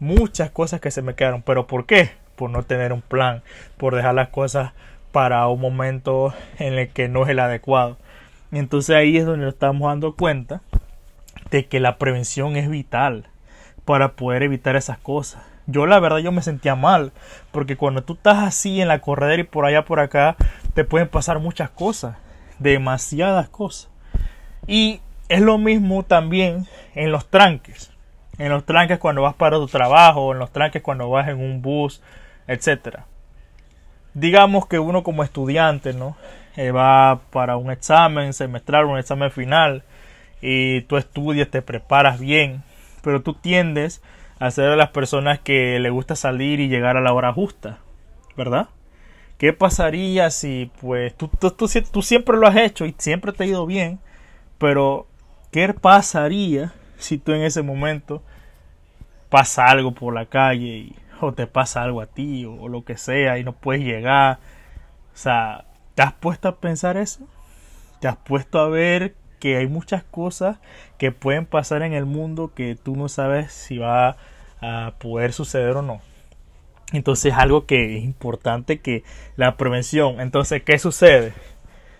Muchas 0.00 0.50
cosas 0.50 0.80
que 0.80 0.90
se 0.90 1.02
me 1.02 1.14
quedaron. 1.14 1.42
¿Pero 1.42 1.66
por 1.66 1.86
qué? 1.86 2.10
Por 2.34 2.50
no 2.50 2.62
tener 2.64 2.92
un 2.92 3.02
plan, 3.02 3.42
por 3.76 3.94
dejar 3.94 4.14
las 4.14 4.28
cosas 4.30 4.72
para 5.12 5.46
un 5.48 5.60
momento 5.60 6.34
en 6.58 6.74
el 6.74 6.88
que 6.88 7.08
no 7.08 7.24
es 7.24 7.28
el 7.28 7.38
adecuado. 7.38 7.98
Y 8.52 8.58
entonces 8.58 8.96
ahí 8.96 9.16
es 9.16 9.26
donde 9.26 9.44
nos 9.44 9.54
estamos 9.54 9.88
dando 9.88 10.16
cuenta 10.16 10.62
de 11.50 11.66
que 11.66 11.80
la 11.80 11.98
prevención 11.98 12.56
es 12.56 12.68
vital 12.68 13.26
para 13.84 14.12
poder 14.12 14.42
evitar 14.42 14.76
esas 14.76 14.98
cosas. 14.98 15.42
Yo 15.66 15.86
la 15.86 16.00
verdad 16.00 16.18
yo 16.18 16.32
me 16.32 16.42
sentía 16.42 16.74
mal, 16.74 17.12
porque 17.52 17.76
cuando 17.76 18.02
tú 18.02 18.14
estás 18.14 18.38
así 18.38 18.80
en 18.80 18.88
la 18.88 19.00
corredera 19.00 19.42
y 19.42 19.44
por 19.44 19.66
allá 19.66 19.84
por 19.84 20.00
acá, 20.00 20.36
te 20.74 20.84
pueden 20.84 21.08
pasar 21.08 21.38
muchas 21.38 21.70
cosas, 21.70 22.16
demasiadas 22.58 23.48
cosas. 23.48 23.90
Y 24.66 25.00
es 25.28 25.40
lo 25.40 25.58
mismo 25.58 26.02
también 26.02 26.66
en 26.94 27.12
los 27.12 27.28
tranques. 27.28 27.92
En 28.40 28.48
los 28.48 28.64
tranques 28.64 28.98
cuando 28.98 29.20
vas 29.20 29.34
para 29.34 29.58
tu 29.58 29.66
trabajo, 29.66 30.32
en 30.32 30.38
los 30.38 30.50
tranques 30.50 30.82
cuando 30.82 31.10
vas 31.10 31.28
en 31.28 31.38
un 31.38 31.60
bus, 31.60 32.02
etcétera. 32.46 33.04
Digamos 34.14 34.66
que 34.66 34.78
uno 34.78 35.02
como 35.02 35.22
estudiante, 35.22 35.92
¿no? 35.92 36.16
Eh, 36.56 36.70
va 36.70 37.20
para 37.30 37.58
un 37.58 37.70
examen 37.70 38.32
semestral, 38.32 38.86
un 38.86 38.98
examen 38.98 39.30
final, 39.30 39.84
y 40.40 40.80
tú 40.82 40.96
estudias, 40.96 41.50
te 41.50 41.60
preparas 41.60 42.18
bien, 42.18 42.62
pero 43.02 43.20
tú 43.20 43.34
tiendes 43.34 44.00
a 44.38 44.50
ser 44.50 44.70
de 44.70 44.76
las 44.76 44.88
personas 44.88 45.38
que 45.38 45.78
le 45.78 45.90
gusta 45.90 46.16
salir 46.16 46.60
y 46.60 46.68
llegar 46.68 46.96
a 46.96 47.02
la 47.02 47.12
hora 47.12 47.34
justa, 47.34 47.80
¿verdad? 48.38 48.68
¿Qué 49.36 49.52
pasaría 49.52 50.30
si, 50.30 50.70
pues, 50.80 51.14
tú, 51.14 51.28
tú, 51.28 51.50
tú, 51.50 52.02
siempre 52.02 52.38
lo 52.38 52.46
has 52.46 52.56
hecho 52.56 52.86
y 52.86 52.94
siempre 52.96 53.32
te 53.32 53.44
ha 53.44 53.48
ido 53.48 53.66
bien, 53.66 54.00
pero 54.56 55.06
¿qué 55.50 55.74
pasaría 55.74 56.72
si 57.00 57.18
tú 57.18 57.32
en 57.32 57.42
ese 57.42 57.62
momento 57.62 58.22
pasa 59.28 59.66
algo 59.66 59.92
por 59.92 60.14
la 60.14 60.26
calle 60.26 60.92
o 61.20 61.32
te 61.32 61.46
pasa 61.46 61.82
algo 61.82 62.00
a 62.00 62.06
ti 62.06 62.44
o, 62.44 62.54
o 62.54 62.68
lo 62.68 62.84
que 62.84 62.96
sea 62.96 63.38
y 63.38 63.44
no 63.44 63.52
puedes 63.52 63.82
llegar? 63.82 64.38
O 65.14 65.16
sea, 65.16 65.64
¿te 65.94 66.02
has 66.02 66.12
puesto 66.12 66.48
a 66.48 66.56
pensar 66.56 66.96
eso? 66.96 67.26
¿Te 68.00 68.08
has 68.08 68.16
puesto 68.16 68.58
a 68.60 68.68
ver 68.68 69.14
que 69.40 69.56
hay 69.56 69.66
muchas 69.66 70.04
cosas 70.04 70.58
que 70.98 71.10
pueden 71.10 71.46
pasar 71.46 71.82
en 71.82 71.94
el 71.94 72.06
mundo 72.06 72.52
que 72.54 72.76
tú 72.76 72.94
no 72.94 73.08
sabes 73.08 73.52
si 73.52 73.78
va 73.78 74.16
a 74.60 74.92
poder 74.98 75.32
suceder 75.32 75.76
o 75.76 75.82
no. 75.82 76.00
Entonces 76.92 77.32
es 77.32 77.38
algo 77.38 77.66
que 77.66 77.98
es 77.98 78.04
importante 78.04 78.80
que 78.80 79.02
la 79.36 79.56
prevención. 79.56 80.20
Entonces, 80.20 80.62
¿qué 80.62 80.78
sucede? 80.78 81.32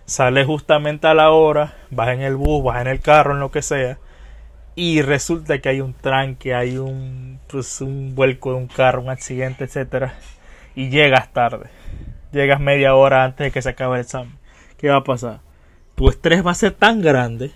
Sales 0.05 0.45
justamente 0.45 1.07
a 1.07 1.13
la 1.13 1.31
hora, 1.31 1.73
vas 1.89 2.09
en 2.09 2.21
el 2.21 2.35
bus, 2.35 2.63
vas 2.63 2.81
en 2.81 2.87
el 2.87 2.99
carro, 2.99 3.33
en 3.33 3.39
lo 3.39 3.51
que 3.51 3.61
sea, 3.61 3.97
y 4.81 5.03
resulta 5.03 5.59
que 5.59 5.69
hay 5.69 5.79
un 5.79 5.93
tranque, 5.93 6.55
hay 6.55 6.79
un, 6.79 7.39
pues, 7.45 7.81
un 7.81 8.15
vuelco 8.15 8.49
de 8.49 8.57
un 8.57 8.67
carro, 8.67 9.03
un 9.03 9.11
accidente, 9.11 9.65
etcétera, 9.65 10.15
y 10.73 10.89
llegas 10.89 11.31
tarde. 11.31 11.67
Llegas 12.31 12.59
media 12.59 12.95
hora 12.95 13.23
antes 13.23 13.45
de 13.45 13.51
que 13.51 13.61
se 13.61 13.69
acabe 13.69 13.97
el 13.97 14.01
examen. 14.01 14.39
¿Qué 14.77 14.89
va 14.89 14.95
a 14.95 15.03
pasar? 15.03 15.41
tu 15.93 16.09
estrés 16.09 16.43
va 16.43 16.49
a 16.49 16.55
ser 16.55 16.71
tan 16.71 16.99
grande 16.99 17.51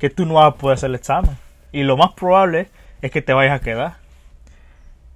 que 0.00 0.10
tú 0.10 0.26
no 0.26 0.34
vas 0.34 0.46
a 0.46 0.56
poder 0.56 0.74
hacer 0.74 0.90
el 0.90 0.96
examen. 0.96 1.38
Y 1.70 1.84
lo 1.84 1.96
más 1.96 2.14
probable 2.14 2.66
es 3.02 3.12
que 3.12 3.22
te 3.22 3.32
vayas 3.32 3.60
a 3.60 3.62
quedar. 3.62 3.98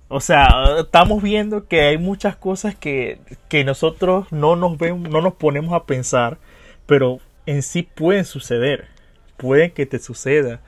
O 0.06 0.20
sea, 0.20 0.46
estamos 0.78 1.24
viendo 1.24 1.66
que 1.66 1.80
hay 1.80 1.98
muchas 1.98 2.36
cosas 2.36 2.76
que, 2.76 3.18
que 3.48 3.64
nosotros 3.64 4.30
no 4.30 4.54
nos, 4.54 4.78
vemos, 4.78 5.10
no 5.10 5.20
nos 5.20 5.34
ponemos 5.34 5.72
a 5.72 5.86
pensar, 5.86 6.38
pero 6.86 7.18
en 7.46 7.64
sí 7.64 7.82
pueden 7.82 8.24
suceder. 8.24 8.86
Pueden 9.38 9.72
que 9.72 9.86
te 9.86 9.98
suceda. 9.98 10.60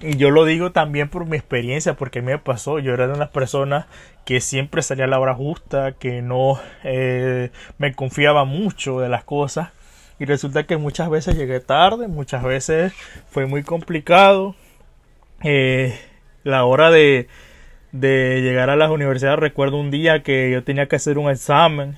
Y 0.00 0.16
yo 0.16 0.30
lo 0.30 0.44
digo 0.44 0.70
también 0.72 1.08
por 1.08 1.26
mi 1.26 1.36
experiencia, 1.36 1.94
porque 1.94 2.20
a 2.20 2.22
me 2.22 2.38
pasó. 2.38 2.78
Yo 2.78 2.94
era 2.94 3.06
de 3.08 3.14
unas 3.14 3.30
personas 3.30 3.86
que 4.24 4.40
siempre 4.40 4.82
salía 4.82 5.06
a 5.06 5.08
la 5.08 5.18
hora 5.18 5.34
justa, 5.34 5.92
que 5.92 6.22
no 6.22 6.60
eh, 6.84 7.50
me 7.78 7.94
confiaba 7.94 8.44
mucho 8.44 9.00
de 9.00 9.08
las 9.08 9.24
cosas 9.24 9.70
y 10.18 10.24
resulta 10.24 10.64
que 10.64 10.76
muchas 10.76 11.10
veces 11.10 11.36
llegué 11.36 11.60
tarde, 11.60 12.08
muchas 12.08 12.42
veces 12.42 12.92
fue 13.30 13.46
muy 13.46 13.62
complicado. 13.62 14.56
Eh, 15.42 15.96
la 16.42 16.64
hora 16.64 16.90
de, 16.90 17.28
de 17.92 18.40
llegar 18.42 18.70
a 18.70 18.76
las 18.76 18.90
universidades, 18.90 19.38
recuerdo 19.38 19.76
un 19.76 19.90
día 19.90 20.22
que 20.22 20.50
yo 20.50 20.64
tenía 20.64 20.86
que 20.86 20.96
hacer 20.96 21.18
un 21.18 21.30
examen 21.30 21.96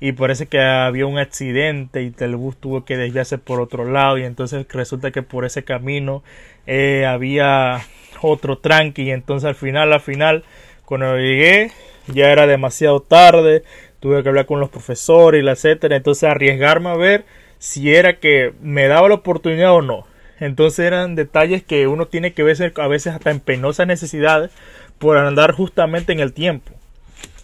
y 0.00 0.12
parece 0.12 0.46
que 0.46 0.60
había 0.60 1.06
un 1.06 1.18
accidente 1.18 2.02
y 2.02 2.14
el 2.18 2.36
bus 2.36 2.56
tuvo 2.56 2.84
que 2.84 2.96
desviarse 2.96 3.38
por 3.38 3.60
otro 3.60 3.84
lado 3.84 4.18
y 4.18 4.24
entonces 4.24 4.66
resulta 4.70 5.10
que 5.10 5.22
por 5.22 5.44
ese 5.44 5.62
camino 5.62 6.22
eh, 6.66 7.04
había 7.06 7.80
otro 8.22 8.58
tranqui 8.58 9.02
y 9.02 9.10
entonces 9.10 9.48
al 9.48 9.54
final 9.54 9.92
al 9.92 10.00
final 10.00 10.44
cuando 10.86 11.16
llegué 11.16 11.70
ya 12.08 12.30
era 12.30 12.46
demasiado 12.46 13.00
tarde 13.00 13.62
tuve 14.00 14.22
que 14.22 14.30
hablar 14.30 14.46
con 14.46 14.58
los 14.60 14.70
profesores 14.70 15.40
y 15.40 15.44
la 15.44 15.52
etcétera 15.52 15.96
entonces 15.96 16.24
arriesgarme 16.24 16.88
a 16.88 16.96
ver 16.96 17.24
si 17.60 17.94
era 17.94 18.18
que 18.18 18.54
me 18.62 18.88
daba 18.88 19.08
la 19.08 19.16
oportunidad 19.16 19.74
o 19.74 19.82
no. 19.82 20.06
Entonces 20.40 20.86
eran 20.86 21.14
detalles 21.14 21.62
que 21.62 21.86
uno 21.86 22.06
tiene 22.06 22.32
que 22.32 22.42
ver 22.42 22.72
a 22.76 22.88
veces 22.88 23.14
hasta 23.14 23.30
en 23.30 23.40
penosas 23.40 23.86
necesidades 23.86 24.50
por 24.98 25.18
andar 25.18 25.52
justamente 25.52 26.12
en 26.12 26.20
el 26.20 26.32
tiempo. 26.32 26.72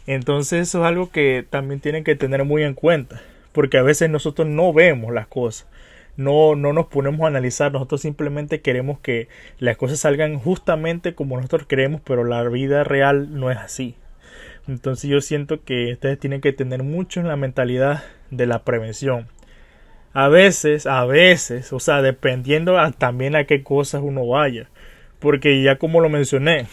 Entonces 0.07 0.69
eso 0.69 0.81
es 0.81 0.85
algo 0.87 1.11
que 1.11 1.45
también 1.49 1.81
tienen 1.81 2.05
que 2.05 2.17
tener 2.17 2.45
muy 2.45 2.63
en 2.63 2.75
cuenta, 2.75 3.21
porque 3.53 3.79
a 3.79 3.83
veces 3.83 4.11
nosotros 4.11 4.47
no 4.49 4.73
vemos 4.73 5.13
las 5.13 5.27
cosas, 5.27 5.67
no, 6.17 6.55
no 6.55 6.73
nos 6.73 6.87
ponemos 6.87 7.23
a 7.25 7.29
analizar, 7.29 7.73
nosotros 7.73 8.01
simplemente 8.03 8.61
queremos 8.61 9.01
que 9.01 9.29
las 9.59 9.77
cosas 9.77 10.01
salgan 10.01 10.39
justamente 10.39 11.15
como 11.15 11.37
nosotros 11.37 11.67
queremos, 11.67 12.01
pero 12.05 12.25
la 12.25 12.43
vida 12.49 12.85
real 12.85 13.39
no 13.39 13.51
es 13.51 13.59
así. 13.59 13.97
Entonces 14.69 15.11
yo 15.11 15.21
siento 15.21 15.63
que 15.65 15.93
ustedes 15.93 16.19
tienen 16.19 16.41
que 16.41 16.53
tener 16.53 16.83
mucho 16.83 17.21
en 17.21 17.29
la 17.29 17.37
mentalidad 17.37 18.05
de 18.31 18.47
la 18.47 18.65
prevención 18.65 19.29
a 20.17 20.29
veces, 20.29 20.87
a 20.87 21.05
veces, 21.05 21.75
o 21.75 21.79
sea, 21.79 22.01
dependiendo 22.01 22.79
también 22.97 23.37
a 23.37 23.45
qué 23.45 23.63
cosas 23.63 24.01
uno 24.03 24.27
vaya. 24.27 24.67
Porque 25.19 25.63
ya 25.63 25.77
como 25.77 26.01
lo 26.01 26.09
mencioné, 26.09 26.69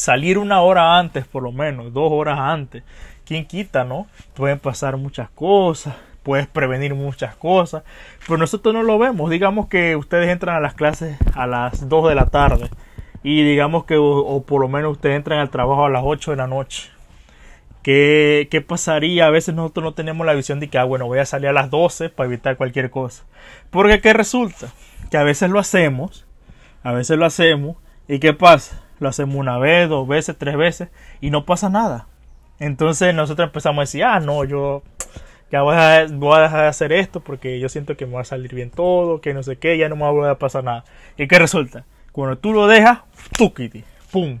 salir 0.00 0.38
una 0.38 0.62
hora 0.62 0.98
antes, 0.98 1.26
por 1.26 1.42
lo 1.42 1.52
menos, 1.52 1.92
dos 1.92 2.10
horas 2.10 2.38
antes, 2.38 2.82
¿quién 3.26 3.44
quita, 3.44 3.84
no? 3.84 4.06
Pueden 4.34 4.58
pasar 4.58 4.96
muchas 4.96 5.28
cosas, 5.30 5.94
puedes 6.22 6.46
prevenir 6.46 6.94
muchas 6.94 7.36
cosas, 7.36 7.82
pero 8.26 8.38
nosotros 8.38 8.74
no 8.74 8.82
lo 8.82 8.98
vemos. 8.98 9.30
Digamos 9.30 9.68
que 9.68 9.96
ustedes 9.96 10.30
entran 10.30 10.56
a 10.56 10.60
las 10.60 10.72
clases 10.72 11.18
a 11.34 11.46
las 11.46 11.86
2 11.88 12.08
de 12.08 12.14
la 12.14 12.26
tarde 12.26 12.70
y 13.22 13.44
digamos 13.44 13.84
que, 13.84 13.98
o, 13.98 14.42
por 14.42 14.62
lo 14.62 14.68
menos 14.68 14.92
ustedes 14.92 15.16
entran 15.16 15.38
al 15.38 15.50
trabajo 15.50 15.84
a 15.84 15.90
las 15.90 16.02
8 16.04 16.30
de 16.30 16.36
la 16.38 16.46
noche. 16.46 16.88
¿Qué, 17.82 18.48
¿Qué 18.50 18.62
pasaría? 18.62 19.26
A 19.26 19.30
veces 19.30 19.54
nosotros 19.54 19.84
no 19.84 19.92
tenemos 19.92 20.26
la 20.26 20.32
visión 20.34 20.60
de 20.60 20.68
que, 20.68 20.78
ah, 20.78 20.84
bueno, 20.84 21.06
voy 21.06 21.18
a 21.18 21.26
salir 21.26 21.48
a 21.48 21.52
las 21.52 21.70
12 21.70 22.08
para 22.08 22.26
evitar 22.26 22.56
cualquier 22.56 22.90
cosa. 22.90 23.24
Porque 23.68 24.00
¿qué 24.00 24.14
resulta? 24.14 24.68
Que 25.10 25.18
a 25.18 25.24
veces 25.24 25.50
lo 25.50 25.58
hacemos, 25.58 26.26
a 26.82 26.92
veces 26.92 27.18
lo 27.18 27.26
hacemos, 27.26 27.76
¿y 28.08 28.18
qué 28.18 28.32
pasa? 28.32 28.82
Lo 29.00 29.08
hacemos 29.08 29.36
una 29.36 29.58
vez, 29.58 29.88
dos 29.88 30.06
veces, 30.06 30.36
tres 30.38 30.56
veces, 30.56 30.88
y 31.20 31.30
no 31.30 31.44
pasa 31.44 31.68
nada. 31.68 32.06
Entonces 32.60 33.14
nosotros 33.14 33.48
empezamos 33.48 33.78
a 33.78 33.82
decir, 33.82 34.04
ah, 34.04 34.20
no, 34.20 34.44
yo 34.44 34.82
ya 35.50 35.62
voy 35.62 35.74
a, 35.74 35.96
a 35.96 36.06
dejar 36.06 36.60
de 36.60 36.66
hacer 36.68 36.92
esto 36.92 37.20
porque 37.20 37.58
yo 37.58 37.68
siento 37.68 37.96
que 37.96 38.06
me 38.06 38.14
va 38.14 38.20
a 38.20 38.24
salir 38.24 38.54
bien 38.54 38.70
todo, 38.70 39.20
que 39.20 39.34
no 39.34 39.42
sé 39.42 39.56
qué, 39.56 39.76
ya 39.78 39.88
no 39.88 39.96
me 39.96 40.10
va 40.12 40.30
a 40.30 40.38
pasar 40.38 40.62
nada. 40.62 40.84
¿Y 41.16 41.26
qué 41.26 41.38
resulta? 41.38 41.84
Cuando 42.12 42.38
tú 42.38 42.52
lo 42.52 42.66
dejas, 42.66 43.00
tú 43.36 43.52
pum, 44.12 44.38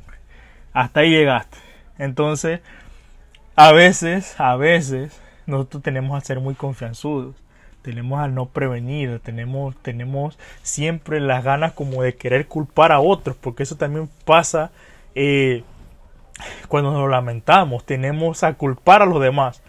hasta 0.72 1.00
ahí 1.00 1.10
llegaste. 1.10 1.56
Entonces, 1.98 2.60
a 3.56 3.72
veces, 3.72 4.38
a 4.38 4.56
veces, 4.56 5.20
nosotros 5.46 5.82
tenemos 5.82 6.16
a 6.16 6.24
ser 6.24 6.40
muy 6.40 6.54
confianzudos. 6.54 7.34
Tenemos 7.82 8.20
a 8.20 8.28
no 8.28 8.46
prevenir, 8.46 9.20
tenemos, 9.20 9.76
tenemos 9.82 10.38
siempre 10.62 11.20
las 11.20 11.44
ganas 11.44 11.72
como 11.72 12.02
de 12.02 12.14
querer 12.14 12.46
culpar 12.46 12.92
a 12.92 13.00
otros, 13.00 13.36
porque 13.40 13.62
eso 13.62 13.76
también 13.76 14.08
pasa 14.24 14.70
eh, 15.14 15.64
cuando 16.68 16.92
nos 16.92 17.10
lamentamos, 17.10 17.84
tenemos 17.84 18.42
a 18.44 18.54
culpar 18.54 19.02
a 19.02 19.06
los 19.06 19.20
demás. 19.20 19.62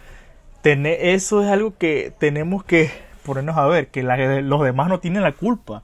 eso 0.63 1.43
es 1.43 1.49
algo 1.49 1.77
que 1.77 2.13
tenemos 2.19 2.63
que 2.63 2.91
ponernos 3.23 3.57
a 3.57 3.67
ver, 3.67 3.87
que 3.87 4.03
los 4.03 4.63
demás 4.63 4.89
no 4.89 4.99
tienen 4.99 5.23
la 5.23 5.31
culpa. 5.33 5.83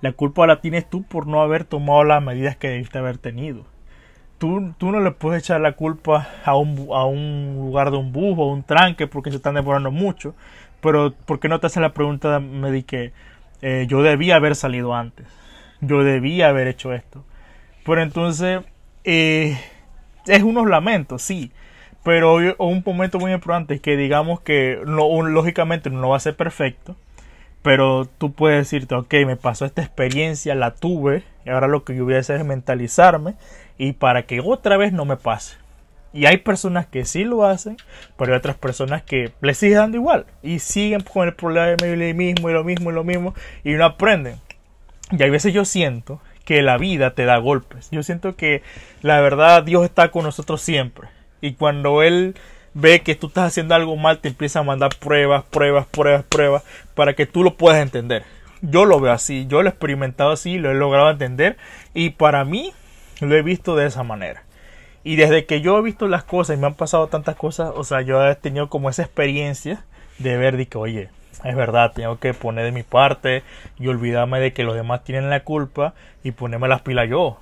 La 0.00 0.12
culpa 0.12 0.46
la 0.46 0.60
tienes 0.60 0.88
tú 0.88 1.02
por 1.02 1.26
no 1.26 1.42
haber 1.42 1.64
tomado 1.64 2.04
las 2.04 2.22
medidas 2.22 2.56
que 2.56 2.68
debiste 2.68 2.98
haber 2.98 3.18
tenido 3.18 3.64
tú, 4.38 4.72
tú 4.78 4.90
no 4.92 5.00
le 5.00 5.10
puedes 5.10 5.42
echar 5.42 5.60
la 5.60 5.72
culpa 5.72 6.28
a 6.44 6.56
un, 6.56 6.88
a 6.92 7.04
un 7.04 7.56
lugar 7.56 7.90
de 7.90 7.98
un 7.98 8.12
bus 8.12 8.38
o 8.38 8.52
un 8.52 8.62
tranque 8.62 9.06
porque 9.06 9.30
se 9.30 9.36
están 9.36 9.54
demorando 9.54 9.90
mucho. 9.90 10.34
Pero, 10.80 11.12
¿por 11.12 11.40
qué 11.40 11.48
no 11.48 11.60
te 11.60 11.66
hace 11.66 11.80
la 11.80 11.92
pregunta 11.92 12.38
de 12.40 12.82
que 12.84 13.12
eh, 13.62 13.86
yo 13.88 14.02
debía 14.02 14.36
haber 14.36 14.54
salido 14.54 14.94
antes? 14.94 15.26
Yo 15.80 16.04
debía 16.04 16.48
haber 16.48 16.68
hecho 16.68 16.92
esto. 16.92 17.24
Pero 17.84 18.02
entonces, 18.02 18.60
eh, 19.04 19.58
es 20.26 20.42
unos 20.42 20.68
lamentos, 20.68 21.22
sí. 21.22 21.52
Pero 22.04 22.36
un 22.58 22.82
momento 22.84 23.18
muy 23.18 23.32
importante 23.32 23.80
que 23.80 23.96
digamos 23.96 24.40
que 24.40 24.80
no, 24.86 25.22
lógicamente 25.22 25.90
no 25.90 26.10
va 26.10 26.16
a 26.16 26.20
ser 26.20 26.36
perfecto. 26.36 26.96
Pero 27.62 28.06
tú 28.06 28.32
puedes 28.32 28.58
decirte, 28.58 28.94
ok, 28.94 29.12
me 29.26 29.36
pasó 29.36 29.64
esta 29.64 29.82
experiencia, 29.82 30.54
la 30.54 30.74
tuve, 30.74 31.24
y 31.44 31.50
ahora 31.50 31.66
lo 31.66 31.84
que 31.84 31.96
yo 31.96 32.04
voy 32.04 32.14
a 32.14 32.20
hacer 32.20 32.40
es 32.40 32.46
mentalizarme 32.46 33.34
y 33.78 33.92
para 33.92 34.22
que 34.22 34.40
otra 34.40 34.76
vez 34.76 34.92
no 34.92 35.04
me 35.04 35.16
pase. 35.16 35.56
Y 36.12 36.26
hay 36.26 36.38
personas 36.38 36.86
que 36.86 37.04
sí 37.04 37.24
lo 37.24 37.44
hacen, 37.44 37.76
pero 38.16 38.32
hay 38.32 38.38
otras 38.38 38.56
personas 38.56 39.02
que 39.02 39.32
le 39.40 39.54
siguen 39.54 39.78
dando 39.78 39.96
igual 39.98 40.26
y 40.42 40.58
siguen 40.58 41.02
con 41.02 41.28
el 41.28 41.34
problema 41.34 41.86
y 41.86 42.14
mismo 42.14 42.48
y 42.48 42.52
lo 42.52 42.64
mismo 42.64 42.90
y 42.90 42.94
lo 42.94 43.04
mismo 43.04 43.34
y 43.62 43.72
no 43.72 43.84
aprenden. 43.84 44.36
Y 45.10 45.22
hay 45.22 45.30
veces 45.30 45.52
yo 45.52 45.64
siento 45.64 46.20
que 46.44 46.62
la 46.62 46.78
vida 46.78 47.10
te 47.10 47.26
da 47.26 47.36
golpes. 47.36 47.88
Yo 47.90 48.02
siento 48.02 48.36
que 48.36 48.62
la 49.02 49.20
verdad 49.20 49.62
Dios 49.62 49.84
está 49.84 50.10
con 50.10 50.24
nosotros 50.24 50.62
siempre. 50.62 51.08
Y 51.42 51.52
cuando 51.52 52.02
Él 52.02 52.34
ve 52.74 53.00
que 53.00 53.14
tú 53.14 53.26
estás 53.28 53.48
haciendo 53.48 53.74
algo 53.74 53.96
mal, 53.96 54.18
te 54.18 54.28
empieza 54.28 54.60
a 54.60 54.62
mandar 54.62 54.90
pruebas, 54.98 55.44
pruebas, 55.44 55.86
pruebas, 55.86 56.24
pruebas, 56.24 56.64
para 56.94 57.14
que 57.14 57.26
tú 57.26 57.42
lo 57.42 57.56
puedas 57.56 57.82
entender. 57.82 58.24
Yo 58.62 58.86
lo 58.86 58.98
veo 58.98 59.12
así, 59.12 59.46
yo 59.46 59.62
lo 59.62 59.68
he 59.68 59.72
experimentado 59.72 60.32
así, 60.32 60.58
lo 60.58 60.70
he 60.70 60.74
logrado 60.74 61.10
entender. 61.10 61.58
Y 61.92 62.10
para 62.10 62.44
mí 62.44 62.72
lo 63.20 63.36
he 63.36 63.42
visto 63.42 63.76
de 63.76 63.86
esa 63.86 64.02
manera. 64.02 64.44
Y 65.08 65.16
desde 65.16 65.46
que 65.46 65.62
yo 65.62 65.78
he 65.78 65.82
visto 65.82 66.06
las 66.06 66.22
cosas 66.22 66.54
y 66.54 66.60
me 66.60 66.66
han 66.66 66.74
pasado 66.74 67.06
tantas 67.06 67.34
cosas, 67.34 67.72
o 67.74 67.82
sea, 67.82 68.02
yo 68.02 68.22
he 68.28 68.34
tenido 68.34 68.68
como 68.68 68.90
esa 68.90 69.04
experiencia 69.04 69.82
de 70.18 70.36
ver 70.36 70.58
de 70.58 70.66
que, 70.66 70.76
oye, 70.76 71.08
es 71.44 71.56
verdad, 71.56 71.92
tengo 71.94 72.18
que 72.18 72.34
poner 72.34 72.66
de 72.66 72.72
mi 72.72 72.82
parte 72.82 73.42
y 73.78 73.88
olvidarme 73.88 74.38
de 74.38 74.52
que 74.52 74.64
los 74.64 74.74
demás 74.74 75.04
tienen 75.04 75.30
la 75.30 75.44
culpa 75.44 75.94
y 76.22 76.32
ponerme 76.32 76.68
las 76.68 76.82
pilas 76.82 77.08
yo. 77.08 77.38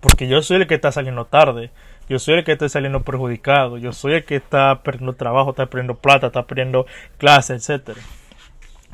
Porque 0.00 0.28
yo 0.28 0.42
soy 0.42 0.58
el 0.58 0.66
que 0.66 0.74
está 0.74 0.92
saliendo 0.92 1.24
tarde, 1.24 1.70
yo 2.06 2.18
soy 2.18 2.34
el 2.34 2.44
que 2.44 2.52
está 2.52 2.68
saliendo 2.68 3.00
perjudicado, 3.00 3.78
yo 3.78 3.94
soy 3.94 4.12
el 4.12 4.24
que 4.26 4.36
está 4.36 4.82
perdiendo 4.82 5.14
trabajo, 5.14 5.52
está 5.52 5.64
perdiendo 5.64 5.94
plata, 5.94 6.26
está 6.26 6.46
perdiendo 6.46 6.84
clases, 7.16 7.62
etcétera. 7.62 7.98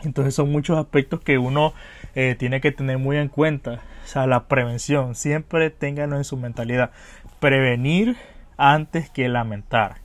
Entonces 0.04 0.36
son 0.36 0.50
muchos 0.52 0.78
aspectos 0.78 1.20
que 1.20 1.38
uno 1.38 1.74
eh, 2.14 2.36
tiene 2.38 2.60
que 2.60 2.70
tener 2.70 2.98
muy 2.98 3.16
en 3.16 3.26
cuenta. 3.26 3.80
O 4.04 4.06
sea, 4.06 4.26
la 4.26 4.44
prevención, 4.44 5.14
siempre 5.14 5.70
ténganlo 5.70 6.16
en 6.16 6.24
su 6.24 6.36
mentalidad. 6.36 6.90
Prevenir 7.42 8.14
antes 8.56 9.10
que 9.10 9.28
lamentar. 9.28 9.96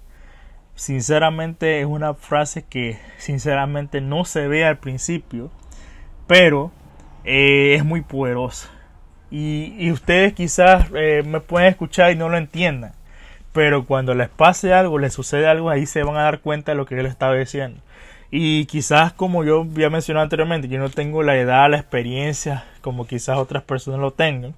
Sinceramente 0.74 1.80
es 1.80 1.86
una 1.86 2.16
frase 2.16 2.66
que 2.68 2.98
sinceramente 3.20 4.02
no 4.02 4.26
se 4.26 4.48
ve 4.48 4.66
al 4.66 4.80
principio, 4.80 5.52
pero 6.26 6.72
eh, 7.26 7.76
es 7.76 7.86
muy 7.86 8.02
poderosa. 8.02 8.72
Y, 9.30 9.92
ustedes 9.92 10.34
quizás 10.34 10.88
eh, 10.96 11.22
me 11.28 11.40
pueden 11.40 11.68
escuchar 11.68 12.12
y 12.12 12.16
no 12.16 12.28
lo 12.28 12.38
entiendan, 12.38 12.94
pero 13.54 13.86
cuando 13.86 14.16
les 14.16 14.30
pase 14.30 14.74
algo, 14.74 14.98
les 14.98 15.14
sucede 15.14 15.46
algo, 15.46 15.70
ahí 15.70 15.86
se 15.86 16.02
van 16.02 16.18
a 16.18 16.24
dar 16.24 16.40
cuenta 16.40 16.72
de 16.72 16.78
lo 16.78 16.88
que 16.88 16.96
yo 16.96 17.04
les 17.04 17.12
estaba 17.12 17.36
diciendo. 17.36 17.80
Y 18.32 18.66
quizás 18.66 19.14
como 19.14 19.44
yo 19.44 19.62
había 19.62 19.92
mencionado 19.92 20.24
anteriormente, 20.24 20.70
yo 20.70 20.80
no 20.80 20.90
tengo 20.90 21.22
la 21.22 21.38
edad, 21.38 21.70
la 21.70 21.78
experiencia 21.78 22.66
como 22.82 23.06
quizás 23.06 23.38
otras 23.38 23.62
personas 23.62 24.00
lo 24.00 24.10
tengan, 24.10 24.56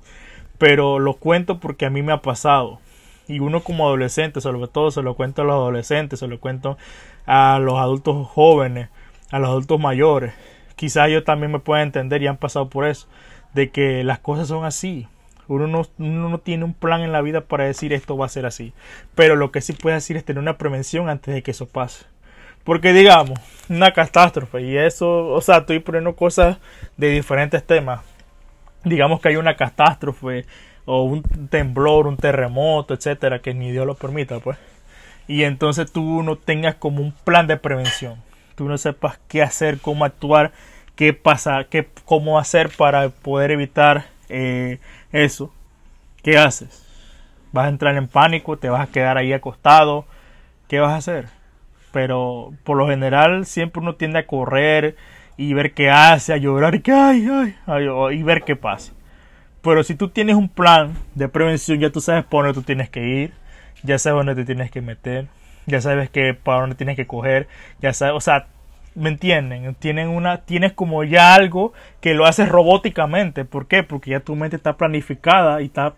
pero 0.59 0.99
lo 0.99 1.13
cuento 1.15 1.59
porque 1.59 1.87
a 1.87 1.89
mí 1.89 2.03
me 2.03 2.13
ha 2.13 2.21
pasado. 2.21 2.79
Y 3.27 3.39
uno 3.39 3.61
como 3.63 3.87
adolescente, 3.87 4.41
sobre 4.41 4.67
todo 4.67 4.91
se 4.91 5.01
lo 5.01 5.15
cuento 5.15 5.41
a 5.41 5.45
los 5.45 5.55
adolescentes, 5.55 6.19
se 6.19 6.27
lo 6.27 6.39
cuento 6.39 6.77
a 7.25 7.59
los 7.59 7.79
adultos 7.79 8.27
jóvenes, 8.27 8.89
a 9.31 9.39
los 9.39 9.49
adultos 9.49 9.79
mayores. 9.79 10.33
Quizás 10.75 11.07
ellos 11.07 11.23
también 11.23 11.51
me 11.51 11.59
puedan 11.59 11.87
entender 11.87 12.21
y 12.21 12.27
han 12.27 12.37
pasado 12.37 12.69
por 12.69 12.85
eso, 12.85 13.07
de 13.53 13.69
que 13.69 14.03
las 14.03 14.19
cosas 14.19 14.47
son 14.47 14.65
así. 14.65 15.07
Uno 15.47 15.67
no, 15.67 15.87
uno 15.97 16.29
no, 16.29 16.37
tiene 16.39 16.63
un 16.63 16.73
plan 16.73 17.01
en 17.01 17.11
la 17.11 17.21
vida 17.21 17.41
para 17.41 17.65
decir 17.65 17.93
esto 17.93 18.17
va 18.17 18.25
a 18.25 18.29
ser 18.29 18.45
así. 18.45 18.73
Pero 19.15 19.35
lo 19.35 19.51
que 19.51 19.61
sí 19.61 19.73
puede 19.73 19.95
decir 19.95 20.17
es 20.17 20.25
tener 20.25 20.41
una 20.41 20.57
prevención 20.57 21.09
antes 21.09 21.33
de 21.33 21.41
que 21.41 21.51
eso 21.51 21.67
pase. 21.67 22.05
Porque 22.63 22.93
digamos, 22.93 23.39
una 23.69 23.93
catástrofe, 23.93 24.61
y 24.61 24.77
eso, 24.77 25.27
o 25.29 25.41
sea, 25.41 25.59
estoy 25.59 25.79
poniendo 25.79 26.15
cosas 26.15 26.57
de 26.97 27.09
diferentes 27.09 27.63
temas. 27.63 28.01
Digamos 28.83 29.19
que 29.19 29.29
hay 29.29 29.35
una 29.35 29.55
catástrofe, 29.55 30.45
o 30.85 31.03
un 31.03 31.21
temblor, 31.49 32.07
un 32.07 32.17
terremoto, 32.17 32.93
etcétera, 32.93 33.39
que 33.39 33.53
ni 33.53 33.71
Dios 33.71 33.85
lo 33.85 33.95
permita, 33.95 34.39
pues. 34.39 34.57
Y 35.27 35.43
entonces 35.43 35.91
tú 35.91 36.23
no 36.23 36.35
tengas 36.37 36.75
como 36.75 37.01
un 37.01 37.11
plan 37.11 37.45
de 37.47 37.57
prevención. 37.57 38.15
Tú 38.55 38.67
no 38.67 38.77
sepas 38.77 39.19
qué 39.27 39.43
hacer, 39.43 39.79
cómo 39.79 40.05
actuar, 40.05 40.51
qué 40.95 41.13
pasa, 41.13 41.65
qué, 41.69 41.87
cómo 42.05 42.39
hacer 42.39 42.69
para 42.75 43.09
poder 43.09 43.51
evitar 43.51 44.05
eh, 44.29 44.79
eso. 45.11 45.53
¿Qué 46.23 46.37
haces? 46.37 46.85
¿Vas 47.51 47.67
a 47.67 47.69
entrar 47.69 47.95
en 47.95 48.07
pánico? 48.07 48.57
¿Te 48.57 48.69
vas 48.69 48.87
a 48.87 48.91
quedar 48.91 49.17
ahí 49.17 49.31
acostado? 49.33 50.05
¿Qué 50.67 50.79
vas 50.79 50.91
a 50.91 50.97
hacer? 50.97 51.39
pero 51.91 52.53
por 52.63 52.77
lo 52.77 52.87
general 52.87 53.45
siempre 53.45 53.81
uno 53.81 53.95
tiende 53.95 54.19
a 54.19 54.27
correr 54.27 54.95
y 55.39 55.53
ver 55.53 55.73
qué 55.73 55.89
hace, 55.89 56.33
a 56.33 56.37
llorar 56.37 56.75
y 56.75 56.81
que 56.81 56.91
ay, 56.91 57.25
ay, 57.65 57.87
y 58.11 58.23
ver 58.23 58.43
qué 58.43 58.57
pasa. 58.57 58.91
Pero 59.61 59.83
si 59.83 59.95
tú 59.95 60.09
tienes 60.09 60.35
un 60.35 60.49
plan 60.49 60.95
de 61.15 61.29
prevención, 61.29 61.79
ya 61.79 61.91
tú 61.91 62.01
sabes 62.01 62.25
por 62.25 62.43
dónde 62.43 62.59
tú 62.59 62.65
tienes 62.65 62.89
que 62.89 63.07
ir, 63.07 63.31
ya 63.81 63.97
sabes 63.97 64.17
dónde 64.17 64.35
te 64.35 64.43
tienes 64.43 64.69
que 64.69 64.81
meter, 64.81 65.27
ya 65.65 65.79
sabes 65.79 66.09
que 66.09 66.33
para 66.33 66.59
dónde 66.59 66.75
tienes 66.75 66.97
que 66.97 67.07
coger, 67.07 67.47
ya 67.81 67.93
sabes, 67.93 68.15
o 68.15 68.19
sea, 68.19 68.47
¿me 68.95 69.07
entienden? 69.07 69.75
Tienen 69.75 70.09
una, 70.09 70.41
tienes 70.41 70.73
como 70.73 71.05
ya 71.05 71.33
algo 71.35 71.71
que 72.01 72.15
lo 72.15 72.25
haces 72.25 72.49
robóticamente. 72.49 73.45
¿Por 73.45 73.67
qué? 73.67 73.83
Porque 73.83 74.11
ya 74.11 74.19
tu 74.19 74.35
mente 74.35 74.57
está 74.57 74.75
planificada 74.75 75.61
y 75.61 75.67
está 75.67 75.93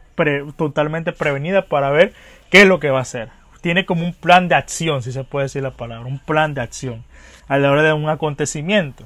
totalmente 0.56 1.14
prevenida 1.14 1.66
para 1.66 1.90
ver 1.90 2.14
qué 2.52 2.62
es 2.62 2.68
lo 2.68 2.80
que 2.80 2.92
va 2.92 3.00
a 3.00 3.02
hacer 3.02 3.30
tiene 3.62 3.86
como 3.86 4.04
un 4.04 4.14
plan 4.14 4.48
de 4.48 4.56
acción, 4.56 5.04
si 5.04 5.12
se 5.12 5.24
puede 5.24 5.46
decir 5.46 5.62
la 5.62 5.70
palabra, 5.70 6.08
un 6.08 6.18
plan 6.18 6.56
de 6.56 6.62
acción 6.62 7.04
a 7.48 7.60
la 7.60 7.72
hora 7.72 7.84
de 7.84 7.94
un 7.94 8.10
acontecimiento. 8.10 9.06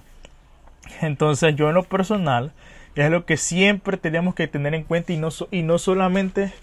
Entonces 1.02 1.56
yo 1.56 1.70
en 1.70 1.76
lo 1.76 1.84
personal 1.84 2.52
es 2.96 3.10
lo 3.10 3.26
que 3.26 3.38
siempre 3.38 3.98
tenemos 3.98 4.36
que 4.36 4.48
tener 4.48 4.74
en 4.74 4.84
cuenta 4.84 5.14
y 5.14 5.18
no, 5.18 5.30
y 5.52 5.64
no 5.64 5.78
solamente 5.78 6.54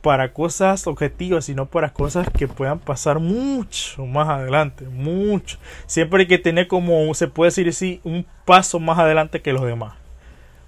para 0.00 0.32
cosas 0.32 0.86
objetivas, 0.86 1.44
sino 1.44 1.66
para 1.66 1.92
cosas 1.92 2.28
que 2.30 2.48
puedan 2.48 2.78
pasar 2.78 3.18
mucho 3.18 4.06
más 4.06 4.28
adelante, 4.28 4.84
mucho. 4.86 5.58
Siempre 5.86 6.22
hay 6.22 6.26
que 6.26 6.38
tener 6.38 6.68
como, 6.68 7.12
se 7.14 7.28
puede 7.28 7.48
decir 7.48 7.68
así, 7.68 8.00
un 8.04 8.24
paso 8.44 8.80
más 8.80 8.98
adelante 8.98 9.42
que 9.42 9.52
los 9.52 9.62
demás. 9.62 9.94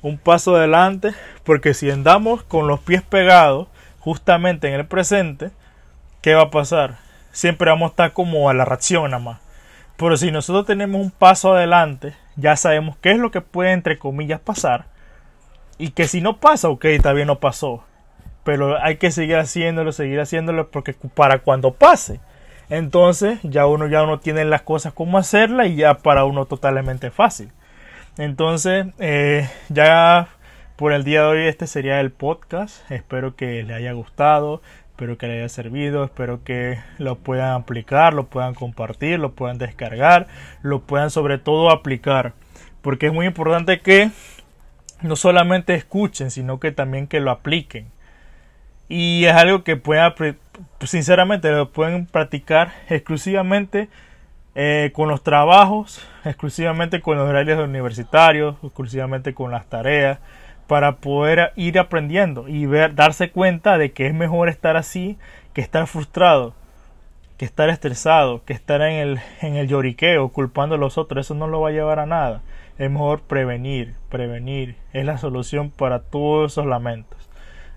Un 0.03 0.19
paso 0.19 0.57
adelante, 0.57 1.13
porque 1.45 1.75
si 1.75 1.91
andamos 1.91 2.43
con 2.43 2.67
los 2.67 2.81
pies 2.81 3.03
pegados 3.03 3.69
justamente 4.01 4.69
en 4.69 4.75
el 4.75 4.87
presente, 4.87 5.51
¿qué 6.21 6.35
va 6.35 6.43
a 6.43 6.51
pasar? 6.51 6.99
Siempre 7.31 7.71
vamos 7.71 7.87
a 7.87 7.93
estar 7.93 8.13
como 8.13 8.51
a 8.51 8.55
la 8.55 8.65
reacción 8.65 9.11
nada 9.11 9.23
más. 9.23 9.39
Pero 9.97 10.17
si 10.17 10.31
nosotros 10.31 10.67
tenemos 10.67 11.01
un 11.01 11.11
paso 11.11 11.55
adelante, 11.55 12.15
ya 12.37 12.57
sabemos 12.57 12.97
qué 12.99 13.13
es 13.13 13.19
lo 13.19 13.31
que 13.31 13.41
puede, 13.41 13.73
entre 13.73 13.99
comillas, 13.99 14.41
pasar. 14.41 14.87
Y 15.79 15.91
que 15.91 16.07
si 16.09 16.21
no 16.21 16.39
pasa, 16.39 16.69
ok, 16.69 16.87
todavía 17.01 17.25
no 17.25 17.41
pasó. 17.41 17.85
Pero 18.45 18.81
hay 18.83 18.97
que 18.97 19.11
seguir 19.11 19.37
haciéndolo, 19.37 19.93
seguir 19.93 20.21
haciéndolo, 20.21 20.71
porque 20.71 20.95
para 21.15 21.41
cuando 21.41 21.75
pase, 21.75 22.21
entonces 22.71 23.39
ya 23.43 23.67
uno 23.67 23.87
ya 23.87 24.03
uno 24.03 24.19
tiene 24.19 24.45
las 24.45 24.63
cosas 24.63 24.93
como 24.93 25.19
hacerlas 25.19 25.69
y 25.69 25.77
ya 25.77 25.99
para 25.99 26.25
uno 26.25 26.47
totalmente 26.47 27.11
fácil. 27.11 27.53
Entonces, 28.19 28.87
eh, 28.99 29.49
ya 29.69 30.29
por 30.77 30.93
el 30.93 31.05
día 31.05 31.23
de 31.23 31.27
hoy 31.27 31.47
este 31.47 31.67
sería 31.67 32.01
el 32.01 32.11
podcast. 32.11 32.91
Espero 32.91 33.37
que 33.37 33.63
le 33.63 33.75
haya 33.75 33.93
gustado, 33.93 34.63
espero 35.03 35.19
que 35.19 35.27
le 35.27 35.39
haya 35.39 35.49
servido, 35.49 36.05
espero 36.05 36.45
que 36.45 36.79
lo 36.99 37.17
puedan 37.19 37.55
aplicar, 37.55 38.15
lo 38.15 38.29
puedan 38.29 38.55
compartir, 38.55 39.19
lo 39.19 39.33
puedan 39.33 39.59
descargar, 39.59 40.29
lo 40.63 40.83
puedan 40.83 41.11
sobre 41.11 41.39
todo 41.39 41.73
aplicar. 41.73 42.35
Porque 42.83 43.07
es 43.07 43.13
muy 43.13 43.27
importante 43.27 43.81
que 43.81 44.13
no 45.01 45.17
solamente 45.17 45.75
escuchen, 45.75 46.31
sino 46.31 46.61
que 46.61 46.71
también 46.71 47.09
que 47.09 47.19
lo 47.19 47.33
apliquen. 47.33 47.89
Y 48.89 49.25
es 49.25 49.33
algo 49.33 49.65
que 49.65 49.75
pueden, 49.75 50.37
sinceramente, 50.85 51.51
lo 51.51 51.73
pueden 51.73 52.07
practicar 52.07 52.71
exclusivamente 52.89 53.89
eh, 54.55 54.93
con 54.95 55.09
los 55.09 55.25
trabajos, 55.25 56.07
exclusivamente 56.25 57.01
con 57.01 57.19
los 57.19 57.29
horarios 57.29 57.59
universitarios, 57.59 58.55
exclusivamente 58.63 59.35
con 59.35 59.51
las 59.51 59.67
tareas, 59.67 60.21
para 60.73 60.97
poder 60.97 61.53
ir 61.55 61.79
aprendiendo 61.79 62.49
y 62.49 62.65
ver, 62.65 62.95
darse 62.95 63.31
cuenta 63.31 63.77
de 63.77 63.93
que 63.93 64.07
es 64.07 64.15
mejor 64.15 64.49
estar 64.49 64.79
así 64.79 65.19
que 65.53 65.61
estar 65.61 65.87
frustrado, 65.87 66.55
que 67.37 67.45
estar 67.45 67.69
estresado, 67.69 68.43
que 68.47 68.55
estar 68.55 68.81
en 68.81 68.95
el, 68.95 69.21
en 69.43 69.57
el 69.57 69.69
lloriqueo, 69.69 70.31
culpando 70.31 70.77
a 70.77 70.79
los 70.79 70.97
otros. 70.97 71.27
Eso 71.27 71.35
no 71.35 71.47
lo 71.47 71.61
va 71.61 71.69
a 71.69 71.73
llevar 71.73 71.99
a 71.99 72.07
nada. 72.07 72.41
Es 72.79 72.91
mejor 72.91 73.21
prevenir, 73.21 73.93
prevenir. 74.09 74.77
Es 74.95 75.05
la 75.05 75.19
solución 75.19 75.69
para 75.69 75.99
todos 75.99 76.53
esos 76.53 76.65
lamentos. 76.65 77.29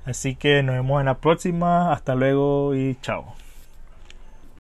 Así 0.05 0.37
que 0.37 0.63
nos 0.63 0.75
vemos 0.75 1.01
en 1.01 1.07
la 1.07 1.17
próxima. 1.17 1.91
Hasta 1.91 2.15
luego 2.15 2.75
y 2.75 2.95
chao. 3.01 3.35